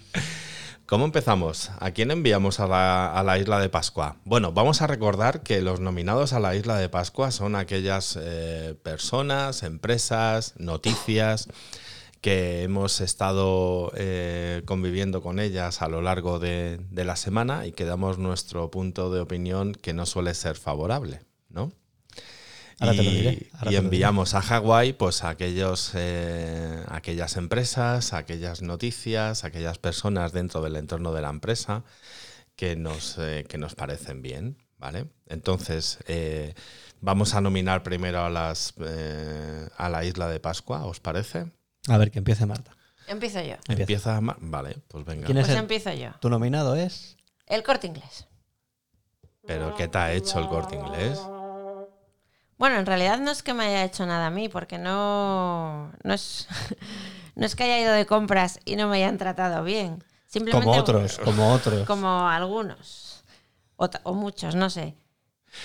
[0.92, 1.72] ¿Cómo empezamos?
[1.80, 4.18] ¿A quién enviamos a la, isla de Pascua?
[4.26, 8.76] Bueno, vamos a recordar que los nominados a la isla de Pascua son aquellas eh,
[8.84, 11.48] personas, empresas, noticias
[12.20, 17.72] que hemos estado eh, conviviendo con ellas a lo largo de, de la semana y
[17.72, 21.72] que damos nuestro punto de opinión que no suele ser favorable, ¿no?
[22.82, 23.78] Ahora te lo y, diré, ahora y te lo diré.
[23.80, 30.76] enviamos a Hawái pues a aquellos, eh, aquellas empresas, aquellas noticias, aquellas personas dentro del
[30.76, 31.84] entorno de la empresa
[32.56, 35.06] que nos, eh, que nos parecen bien, ¿vale?
[35.28, 36.54] Entonces, eh,
[37.00, 41.52] vamos a nominar primero a, las, eh, a la isla de Pascua, ¿os parece?
[41.88, 42.76] A ver, que empiece Marta.
[43.08, 43.54] Empiezo yo.
[43.68, 43.82] Empieza.
[43.82, 44.22] Empieza...
[44.22, 45.26] Ma- Vale, pues venga.
[45.26, 46.12] ¿Quién es Pues el- empiezo yo.
[46.20, 47.18] Tu nominado es...
[47.48, 48.28] El corte inglés.
[49.46, 51.20] ¿Pero qué te ha hecho el corte inglés?
[52.62, 56.14] Bueno, en realidad no es que me haya hecho nada a mí, porque no, no,
[56.14, 56.48] es,
[57.36, 60.04] no es que haya ido de compras y no me hayan tratado bien.
[60.28, 61.88] Simplemente Como otros, como otros.
[61.88, 63.24] Como algunos.
[63.78, 64.94] O, muchos, no sé.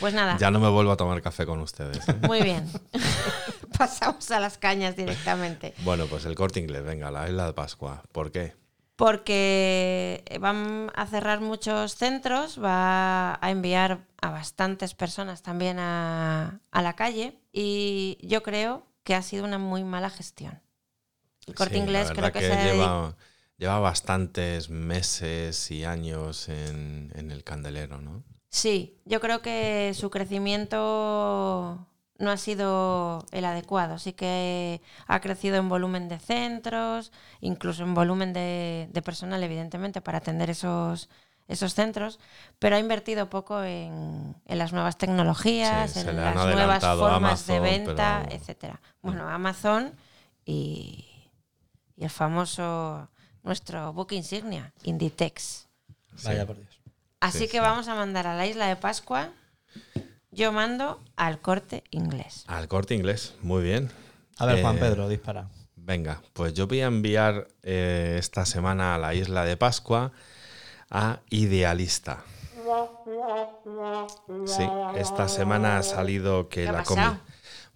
[0.01, 2.09] Pues nada, Ya no me vuelvo a tomar café con ustedes.
[2.09, 2.17] ¿eh?
[2.23, 2.67] muy bien.
[3.77, 5.75] Pasamos a las cañas directamente.
[5.85, 8.05] bueno, pues el corte inglés, venga, la isla de Pascua.
[8.11, 8.55] ¿Por qué?
[8.97, 16.83] Porque van a cerrar muchos centros, va a enviar a bastantes personas también a, a
[16.83, 20.61] la calle y yo creo que ha sido una muy mala gestión.
[21.47, 23.17] El corte Sí, inglés creo que, se ha dedi- lleva,
[23.59, 28.25] lleva bastantes meses y años en, en el candelero, ¿no?
[28.51, 31.87] Sí, yo creo que su crecimiento
[32.19, 33.99] no ha sido el adecuado.
[33.99, 40.01] Sí que ha crecido en volumen de centros, incluso en volumen de, de personal, evidentemente,
[40.01, 41.09] para atender esos,
[41.49, 42.19] esos centros,
[42.59, 47.61] pero ha invertido poco en, en las nuevas tecnologías, Sí, en las nuevas formas de
[47.61, 48.81] venta, pero- etcétera.
[49.03, 49.93] Bueno, Amazon
[50.45, 51.05] y,
[51.97, 53.09] y el famoso,
[53.43, 55.69] nuestro book insignia, Inditex.
[56.25, 56.81] Vaya por Dios.
[57.21, 57.59] Así Sí, que sí.
[57.59, 59.31] vamos a mandar a la isla de Pascua.
[60.37, 62.45] Yo mando al corte inglés.
[62.47, 63.91] Al corte inglés, muy bien.
[64.37, 65.49] A ver, Juan Eh, Pedro, dispara.
[65.77, 70.13] Venga, pues yo voy a enviar eh, esta semana a la isla de Pascua
[70.91, 72.23] a Idealista.
[74.45, 76.71] Sí, esta semana ha salido que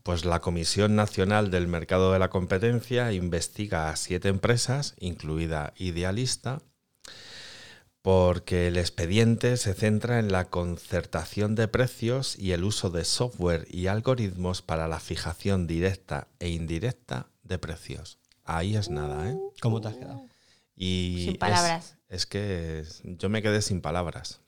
[0.02, 6.60] pues la Comisión Nacional del Mercado de la Competencia investiga a siete empresas, incluida Idealista,
[8.02, 13.66] porque el expediente se centra en la concertación de precios y el uso de software
[13.70, 18.18] y algoritmos para la fijación directa e indirecta de precios.
[18.44, 19.36] Ahí es nada, ¿eh?
[19.60, 20.26] ¿Cómo te has quedado?
[20.76, 21.96] Y Sin es- palabras.
[22.08, 24.40] Es, que yo me quedé sin palabras.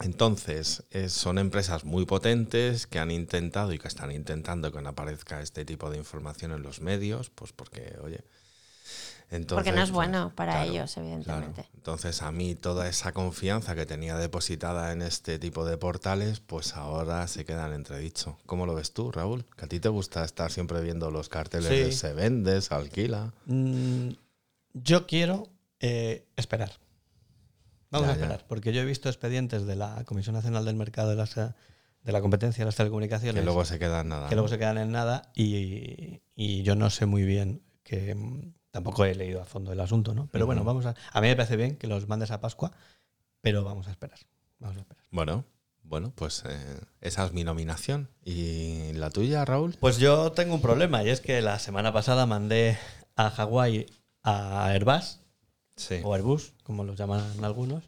[0.00, 4.88] Entonces, es- son empresas muy potentes que han intentado y que están intentando que no
[4.90, 8.24] aparezca este tipo de información en los medios, pues porque, oye.
[9.32, 11.06] Entonces, Porque no es pues, bueno para claro, ellos, Claro.
[11.08, 11.66] evidentemente.
[11.76, 16.74] Entonces a mí toda esa confianza que tenía depositada en este tipo de portales, pues
[16.74, 18.38] ahora se queda en entredicho.
[18.46, 19.44] ¿Cómo lo ves tú, Raúl?
[19.56, 21.74] Que a ti te gusta estar siempre viendo los carteles Sí.
[21.76, 23.32] de se vende, se alquila.
[23.46, 24.10] Mm,
[24.74, 26.72] yo quiero eh, esperar.
[27.90, 28.22] Vamos Ya, a ya.
[28.22, 31.52] esperar, porque yo he visto expedientes de la Comisión Nacional del Mercado de las, eh,
[32.02, 34.28] de la competencia de las telecomunicaciones Que luego se queda en nada.
[34.28, 34.42] que ¿no?
[34.42, 39.04] luego se quedan en nada y, y yo no sé muy bien que mm, tampoco
[39.04, 40.28] he leído a fondo el asunto, ¿no?
[40.32, 40.94] Pero bueno, vamos a.
[41.12, 42.72] A mí me parece bien que los mandes a Pascua,
[43.40, 44.18] pero vamos a esperar.
[44.58, 45.04] Vamos a esperar.
[45.10, 45.44] Bueno,
[45.82, 48.08] bueno, pues eh, esa es mi nominación.
[48.24, 49.76] ¿Y la tuya, Raúl?
[49.80, 52.78] Pues yo tengo un problema y es que la semana pasada mandé
[53.16, 53.86] a Hawái
[54.22, 55.20] a Airbus
[55.76, 57.84] Sí, o Airbus, como los llaman algunos.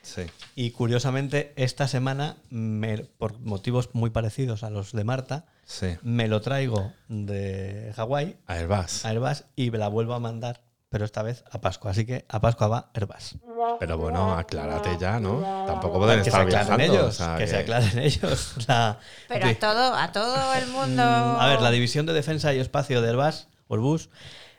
[0.00, 0.22] sí.
[0.54, 5.96] Y curiosamente, esta semana, me- por motivos muy parecidos a los de Marta, Sí.
[6.02, 9.04] me lo traigo de Hawái Airbus.
[9.04, 11.90] a Airbus y me la vuelvo a mandar, pero esta vez a Pascua.
[11.92, 13.36] Así que a Pascua va Airbus.
[13.80, 15.64] Pero bueno, aclárate ya, ¿no?
[15.66, 16.94] Tampoco pueden que se estar aclaren viajando.
[17.00, 17.08] ellos.
[17.08, 18.54] o sea, que, se aclaren ellos.
[18.68, 18.98] La-
[19.28, 21.02] Pero a todo, a todo el mundo.
[21.02, 24.10] Mm, A ver, la división de defensa y espacio de Airbus, o Airbus,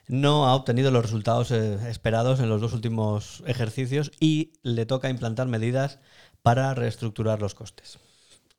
[0.07, 5.09] no ha obtenido los resultados eh, esperados en los dos últimos ejercicios y le toca
[5.09, 5.99] implantar medidas
[6.41, 7.97] para reestructurar los costes.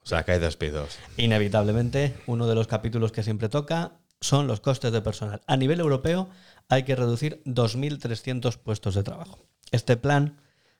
[0.07, 1.01] O sea, hay despidos.
[1.17, 5.41] Inevitablemente, uno de los capítulos que siempre toca son los costes de personal.
[5.49, 6.31] A nivel europeo
[6.69, 9.41] hay que reducir 2.300 puestos de trabajo.
[9.73, 10.37] Este plan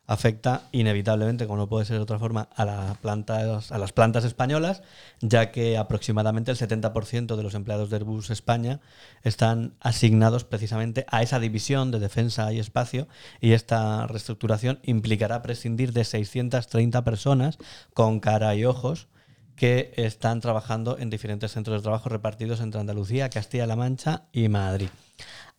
[0.07, 4.25] afecta inevitablemente, como no puede ser de otra forma, a, las plantas, a las plantas
[4.25, 4.85] españolas,
[5.21, 8.79] ya que aproximadamente el 70% de los empleados de Airbus España
[9.25, 13.09] están asignados precisamente a esa división de defensa y espacio
[13.41, 17.59] y esta reestructuración implicará prescindir de 630 personas
[17.93, 19.09] con cara y ojos
[19.57, 24.89] que están trabajando en diferentes centros de trabajo repartidos entre Andalucía, Castilla-La Mancha y Madrid.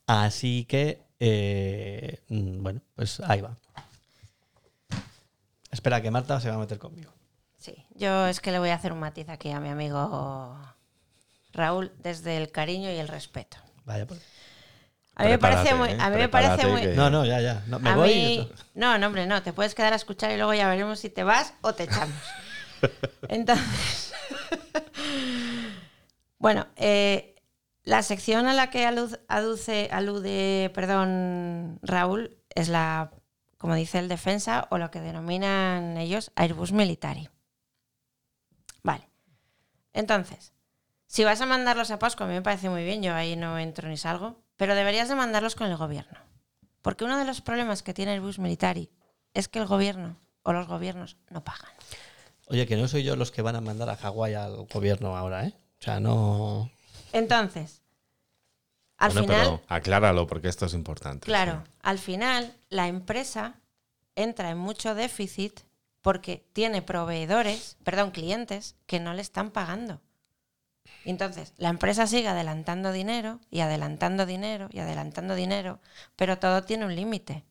[0.06, 3.56] Así que, eh, mm, bueno, pues ahí va.
[5.72, 7.12] Espera, que Marta se va a meter conmigo.
[7.58, 10.58] Sí, yo es que le voy a hacer un matiz aquí a mi amigo
[11.54, 13.58] Raúl desde el cariño y el respeto.
[13.86, 14.22] Vaya, pues.
[15.16, 15.98] A mí me parece muy, ¿eh?
[16.00, 17.64] a mí me parece muy, que- No, no, ya, ya.
[17.68, 18.14] No, me a voy.
[18.14, 21.10] mí- no, no, hombre, no, te puedes quedar a escuchar y luego ya veremos si
[21.10, 22.16] te vas o te echamos.
[23.30, 24.14] Entonces,
[26.40, 27.36] bueno, eh,
[27.84, 33.12] la sección a la que aduce, alude, perdón, Raúl, es la,
[33.58, 37.30] como dice el defensa, o lo que denominan ellos Airbus Military.
[38.84, 39.10] Vale.
[39.94, 40.54] Entonces,
[41.08, 43.58] si vas a mandarlos a Pascua, a mí me parece muy bien, yo ahí no
[43.58, 46.20] entro ni salgo, pero deberías de mandarlos con el gobierno.
[46.82, 48.92] Porque uno de los problemas que tiene Airbus Military
[49.34, 51.72] es que el gobierno o los gobiernos no pagan.
[52.50, 55.46] Oye, que no soy yo los que van a mandar a Hawái al gobierno ahora,
[55.46, 55.54] ¿eh?
[55.80, 56.70] O sea, no.
[57.12, 57.82] Entonces,
[58.98, 61.26] al Bueno, final, pero acláralo porque esto es importante.
[61.26, 61.72] claro, sí.
[61.82, 63.56] al final la empresa
[64.16, 65.60] entra en mucho déficit
[66.02, 70.02] porque tiene proveedores, perdón, clientes que no le están pagando.
[71.04, 75.80] Entonces, la empresa sigue adelantando dinero y adelantando dinero y adelantando dinero,
[76.16, 77.44] pero todo tiene un límite.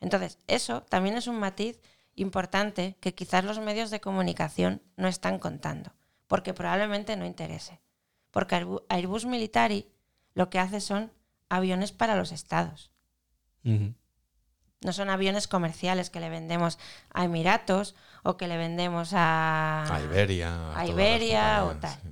[0.00, 1.80] Entonces, eso también es un matiz
[2.16, 5.92] importante que quizás los medios de comunicación no están contando,
[6.26, 7.80] porque probablemente no interese.
[8.30, 9.88] Porque Airbu- Airbus Military
[10.34, 11.12] lo que hace son
[11.48, 12.90] aviones para los estados.
[13.62, 16.78] No son aviones comerciales que le vendemos
[17.12, 20.76] a Emiratos o que le vendemos a, A Iberia.
[20.76, 21.92] a Iberia o tal.
[22.02, 22.08] sí.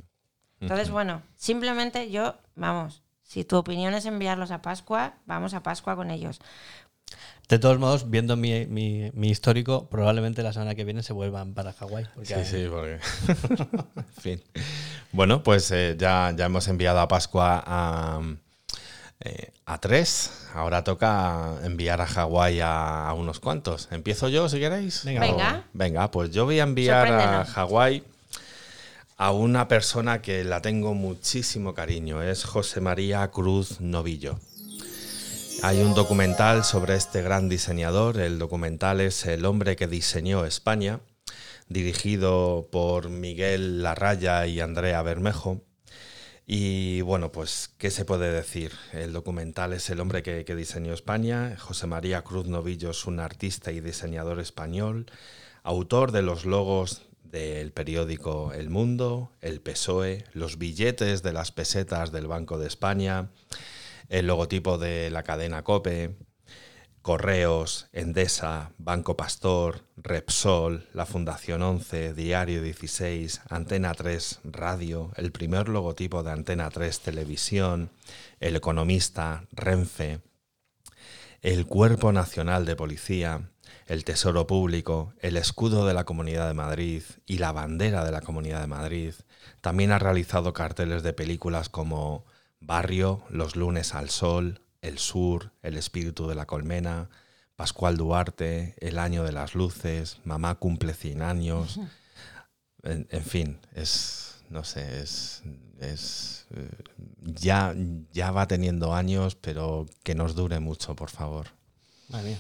[0.61, 5.97] Entonces, bueno, simplemente yo, vamos, si tu opinión es enviarlos a Pascua, vamos a Pascua
[5.97, 6.41] con ellos.
[7.49, 11.53] De todos modos, viendo mi, mi- mi histórico, probablemente la semana que viene se vuelvan
[11.55, 12.07] para Hawái.
[12.23, 12.99] Sí, sí, porque.
[13.97, 14.43] en fin.
[15.13, 18.21] Bueno, pues eh, ya, ya hemos enviado a Pascua a,
[19.21, 20.49] eh, a tres.
[20.55, 23.89] Ahora toca enviar a Hawái a, a unos cuantos.
[23.91, 25.05] ¿Empiezo yo si queréis?
[25.05, 25.21] Venga.
[25.21, 25.65] Venga.
[25.75, 27.45] Venga, pues yo voy a enviar a.
[27.45, 28.03] Hawái
[29.19, 32.23] a una persona que la tengo muchísimo cariño.
[32.23, 34.39] Es José María Cruz Novillo.
[35.65, 38.19] Hay un documental sobre este gran diseñador.
[38.19, 40.99] El documental es El hombre que diseñó España,
[41.69, 45.63] dirigido por Miguel Larraya y Andrea Bermejo.
[46.49, 48.73] Y bueno, pues, ¿qué se puede decir?
[48.93, 51.57] El documental es El hombre que, que diseñó España.
[51.57, 55.07] José María Cruz Novillo es un artista y diseñador español,
[55.63, 62.11] autor de los logos del periódico El Mundo, El PSOE, los billetes de las pesetas
[62.11, 63.31] del Banco de España,
[64.13, 66.15] el logotipo de la cadena Cope,
[67.01, 75.71] Correos, Endesa, Banco Pastor, Repsol, la Fundación 11, Diario 16, Antena 3 Radio, el primer
[75.71, 77.89] logotipo de Antena 3 Televisión,
[78.39, 80.21] El Economista, Renfe,
[81.41, 83.49] el Cuerpo Nacional de Policía,
[83.87, 88.21] el Tesoro Público, el escudo de la Comunidad de Madrid y la bandera de la
[88.21, 89.15] Comunidad de Madrid.
[89.63, 92.27] También ha realizado carteles de películas como
[92.63, 97.11] Barrio, Los lunes al sol, El Sur, El espíritu de la colmena,
[97.57, 101.81] Pascual Duarte, El año de las luces, Mamá cumple 100 años,
[102.83, 105.43] en, en fin, es, no sé, es,
[105.81, 106.69] es eh,
[107.23, 107.75] ya,
[108.13, 111.49] ya va teniendo años, pero que nos dure mucho, por favor.
[112.09, 112.39] Mía.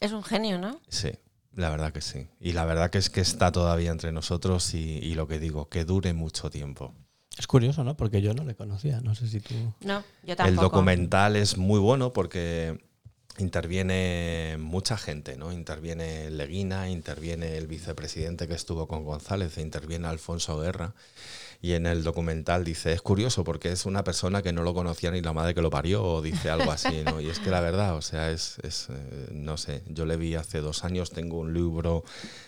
[0.00, 0.80] Es un genio, ¿no?
[0.88, 1.12] Sí,
[1.54, 2.28] la verdad que sí.
[2.40, 5.68] Y la verdad que es que está todavía entre nosotros y, y lo que digo,
[5.68, 6.94] que dure mucho tiempo.
[7.40, 7.96] Es curioso, ¿no?
[7.96, 9.00] Porque yo no le conocía.
[9.00, 9.54] No sé si tú.
[9.80, 10.60] No, yo El tampoco.
[10.60, 12.78] documental es muy bueno porque
[13.38, 15.50] interviene mucha gente, ¿no?
[15.50, 20.92] Interviene Leguina, interviene el vicepresidente que estuvo con González, e interviene Alfonso Guerra.
[21.62, 25.10] Y en el documental dice, es curioso porque es una persona que no lo conocía
[25.10, 27.20] ni la madre que lo parió, o dice algo así, ¿no?
[27.20, 30.36] Y es que la verdad, o sea, es, es, eh, no sé, yo le vi
[30.36, 32.02] hace dos años, tengo un libro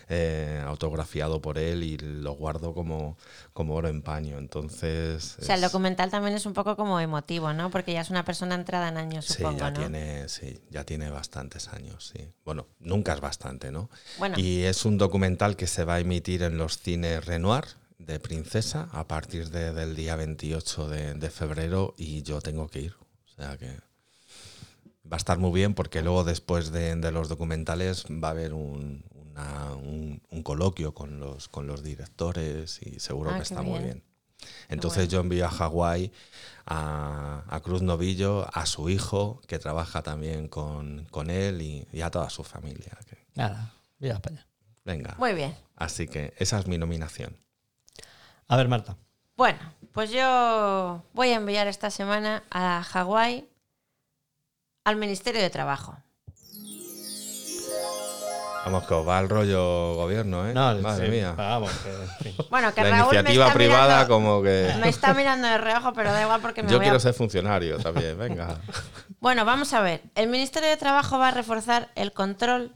[0.09, 3.15] eh, autografiado por él y lo guardo como,
[3.53, 4.39] como oro en paño.
[4.39, 5.37] Entonces...
[5.39, 7.69] O sea, el documental también es un poco como emotivo, ¿no?
[7.69, 9.79] Porque ya es una persona entrada en años, Sí, supongo, ya ¿no?
[9.79, 12.31] tiene, sí, ya tiene bastantes años, sí.
[12.45, 13.91] Bueno, nunca es bastante, ¿no?
[14.17, 14.39] Bueno.
[14.39, 17.65] Y es un documental que se va a emitir en los cines Renoir
[18.05, 22.81] de Princesa a partir de- del día 28 de, de febrero y yo tengo que
[22.81, 22.95] ir.
[23.25, 23.67] O sea que
[25.11, 28.53] va a estar muy bien porque luego después de, de los documentales va a haber
[28.53, 33.61] un, una- un- un coloquio con los, con los directores y seguro Ah, que está
[33.61, 34.03] muy bien.
[34.67, 35.11] Entonces bueno.
[35.11, 36.11] yo envío a Hawái
[36.65, 42.01] a, a Cruz Novillo, a su hijo, que trabaja también con, con él y, y
[42.01, 42.97] a toda su familia.
[43.35, 43.73] Nada,
[44.19, 44.47] para allá.
[44.83, 45.15] venga.
[45.17, 45.55] Muy bien.
[45.75, 47.37] Así que esa es mi nominación.
[48.47, 48.97] A ver, Marta.
[49.35, 49.59] Bueno,
[49.93, 53.47] pues yo voy a enviar esta semana a Hawái
[54.85, 55.97] al Ministerio de Trabajo.
[58.65, 60.53] Vamos, que os va el rollo gobierno, ¿eh?
[60.53, 61.33] Madre sí, mía.
[61.33, 62.35] Vamos, que, fin.
[62.49, 64.73] Bueno, que La Raúl me iniciativa está privada mirando- como que...
[64.79, 67.01] Me está mirando de reojo, pero da igual porque me Yo voy quiero a...
[67.01, 68.59] ser funcionario también, venga.
[69.19, 70.01] Bueno, vamos a ver.
[70.15, 72.75] El Ministerio de Trabajo va a reforzar el control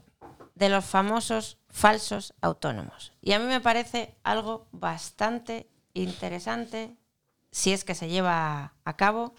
[0.54, 3.12] de los famosos falsos autónomos.
[3.20, 6.96] Y a mí me parece algo bastante interesante
[7.50, 9.34] si es que se lleva a cabo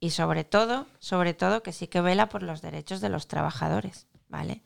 [0.00, 4.06] y sobre todo, sobre todo que sí que vela por los derechos de los trabajadores,
[4.28, 4.62] ¿vale?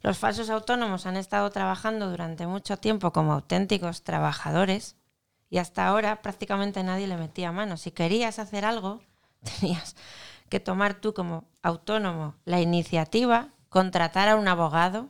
[0.00, 4.96] Los falsos autónomos han estado trabajando durante mucho tiempo como auténticos trabajadores
[5.50, 7.76] y hasta ahora prácticamente nadie le metía mano.
[7.76, 9.00] Si querías hacer algo,
[9.60, 9.96] tenías
[10.48, 15.08] que tomar tú como autónomo la iniciativa, contratar a un abogado,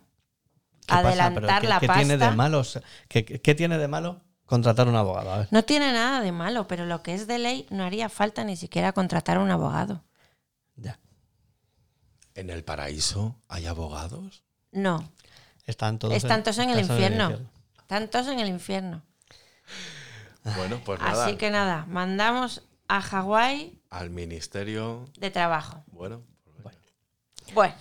[0.88, 2.02] adelantar ¿Pero qué- la qué pasta.
[2.02, 2.62] tiene de malo?
[3.08, 5.30] ¿Qué, tiene de malo contratar un abogado?
[5.32, 5.48] A ver.
[5.50, 8.56] No tiene nada de malo, pero lo que es de ley no haría falta ni
[8.56, 10.02] siquiera contratar a un abogado.
[10.76, 10.98] Ya.
[12.34, 14.42] ¿En el paraíso hay abogados?
[14.72, 15.10] No,
[15.64, 17.38] Están todos, están todos en el están infierno.
[17.78, 19.02] Están todos en el infierno.
[20.56, 21.26] Bueno, pues nada.
[21.26, 25.04] Así que nada, mandamos a Hawái Al ministerio...
[25.18, 25.82] de trabajo.
[25.88, 26.22] Bueno.
[26.62, 26.74] pues
[27.54, 27.74] Bueno,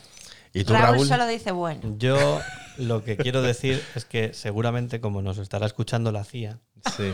[0.54, 1.08] ¿Y tú, Raúl, Raúl?
[1.08, 1.96] solo dice bueno.
[1.98, 2.42] Yo
[2.78, 6.60] lo que quiero decir es que seguramente como nos estará escuchando la CIA,
[6.96, 7.12] Sí.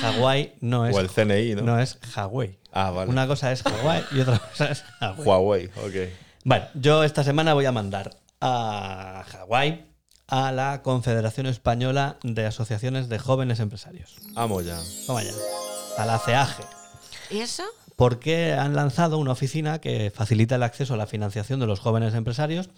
[0.00, 1.62] Hawái no es, O el CNI, ¿no?
[1.62, 2.58] no es Hawái.
[2.72, 3.10] Ah, vale.
[3.10, 5.24] Una cosa es Hawái y otra cosa es Hawái.
[5.26, 6.10] Huawei, ok.
[6.44, 9.86] Bueno, yo esta semana voy a mandar a Hawái
[10.26, 14.16] a la Confederación Española de Asociaciones de Jóvenes Empresarios.
[14.32, 14.78] Vamos ya.
[15.06, 15.30] Toma ya.
[15.98, 16.62] A la CEAGE.
[17.30, 17.62] ¿Y eso?
[17.96, 22.14] Porque han lanzado una oficina que facilita el acceso a la financiación de los jóvenes
[22.14, 22.70] empresarios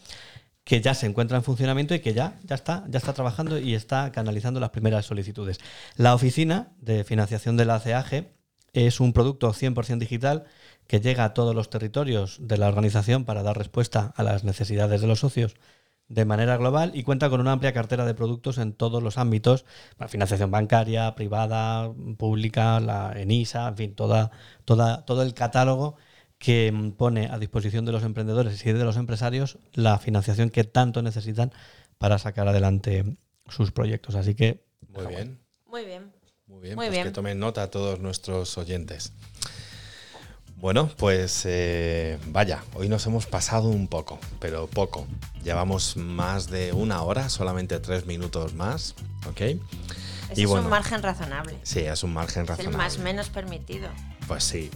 [0.65, 3.75] que ya se encuentra en funcionamiento y que ya, ya está, ya está trabajando y
[3.75, 5.59] está canalizando las primeras solicitudes.
[5.97, 7.83] La oficina de financiación de la
[8.73, 10.45] es un producto 100% digital
[10.87, 15.01] que llega a todos los territorios de la organización para dar respuesta a las necesidades
[15.01, 15.55] de los socios
[16.09, 19.65] de manera global y cuenta con una amplia cartera de productos en todos los ámbitos,
[19.99, 24.31] la financiación bancaria, privada, pública, la ENISA, en fin, toda,
[24.65, 25.97] toda, todo el catálogo
[26.39, 30.65] que mm, pone a disposición de los emprendedores y de los empresarios la financiación que
[30.65, 31.53] tanto necesitan
[31.99, 33.17] para sacar adelante
[33.49, 34.15] sus proyectos.
[34.15, 35.39] Así que, Muy bien.
[35.67, 36.13] Muy bien.
[36.47, 36.77] Muy bien.
[36.77, 37.05] Muy pues bien.
[37.05, 39.13] que tomen nota a todos nuestros oyentes.
[40.65, 45.07] Bueno, pues eh, vaya, hoy nos hemos pasado un poco, pero poco.
[45.45, 48.95] Llevamos más de una hora, solamente tres minutos más,
[49.29, 49.41] ¿ok?
[50.35, 50.65] Y es bueno.
[50.65, 51.59] un margen razonable.
[51.65, 52.79] Sí, es un margen Es el razonable.
[52.79, 53.91] más menos permitido.
[54.27, 54.71] Pues sí.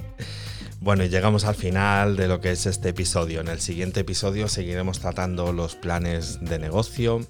[0.82, 3.41] Bueno, y llegamos al final de lo que es este episodio.
[3.41, 7.26] En el siguiente episodio seguiremos tratando los planes de negocio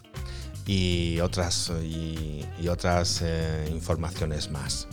[0.67, 4.89] y otras, y, y otras eh, informaciones más.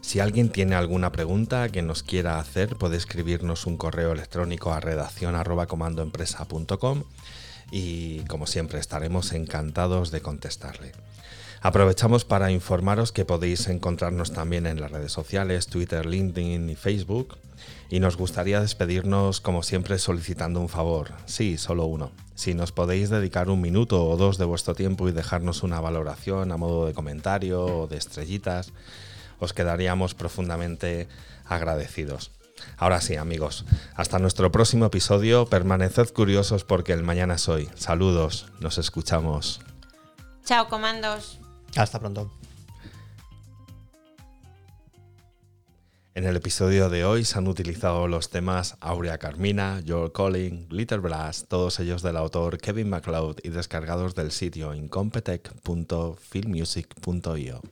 [0.00, 4.80] Si alguien tiene alguna pregunta que nos quiera hacer, puede escribirnos un correo electrónico a
[4.80, 5.36] redacción
[7.70, 10.92] y como siempre estaremos encantados de contestarle.
[11.62, 17.36] Aprovechamos para informaros que podéis encontrarnos también en las redes sociales, Twitter, LinkedIn y Facebook.
[17.90, 21.12] Y nos gustaría despedirnos, como siempre, solicitando un favor.
[21.26, 22.12] Sí, solo uno.
[22.34, 26.50] Si nos podéis dedicar un minuto o dos de vuestro tiempo y dejarnos una valoración
[26.50, 28.72] a modo de comentario o de estrellitas,
[29.40, 31.08] os quedaríamos profundamente
[31.44, 32.30] agradecidos.
[32.76, 33.64] Ahora sí, amigos,
[33.94, 37.68] hasta nuestro próximo episodio, permaneced curiosos porque el mañana es hoy.
[37.74, 39.60] Saludos, nos escuchamos.
[40.44, 41.40] Chao, comandos.
[41.76, 42.30] Hasta pronto.
[46.12, 50.98] En el episodio de hoy se han utilizado los temas Aurea Carmina, Your Calling, Glitter
[51.00, 57.62] Blast, todos ellos del autor Kevin MacLeod y descargados del sitio incompetech.filmmusic.io.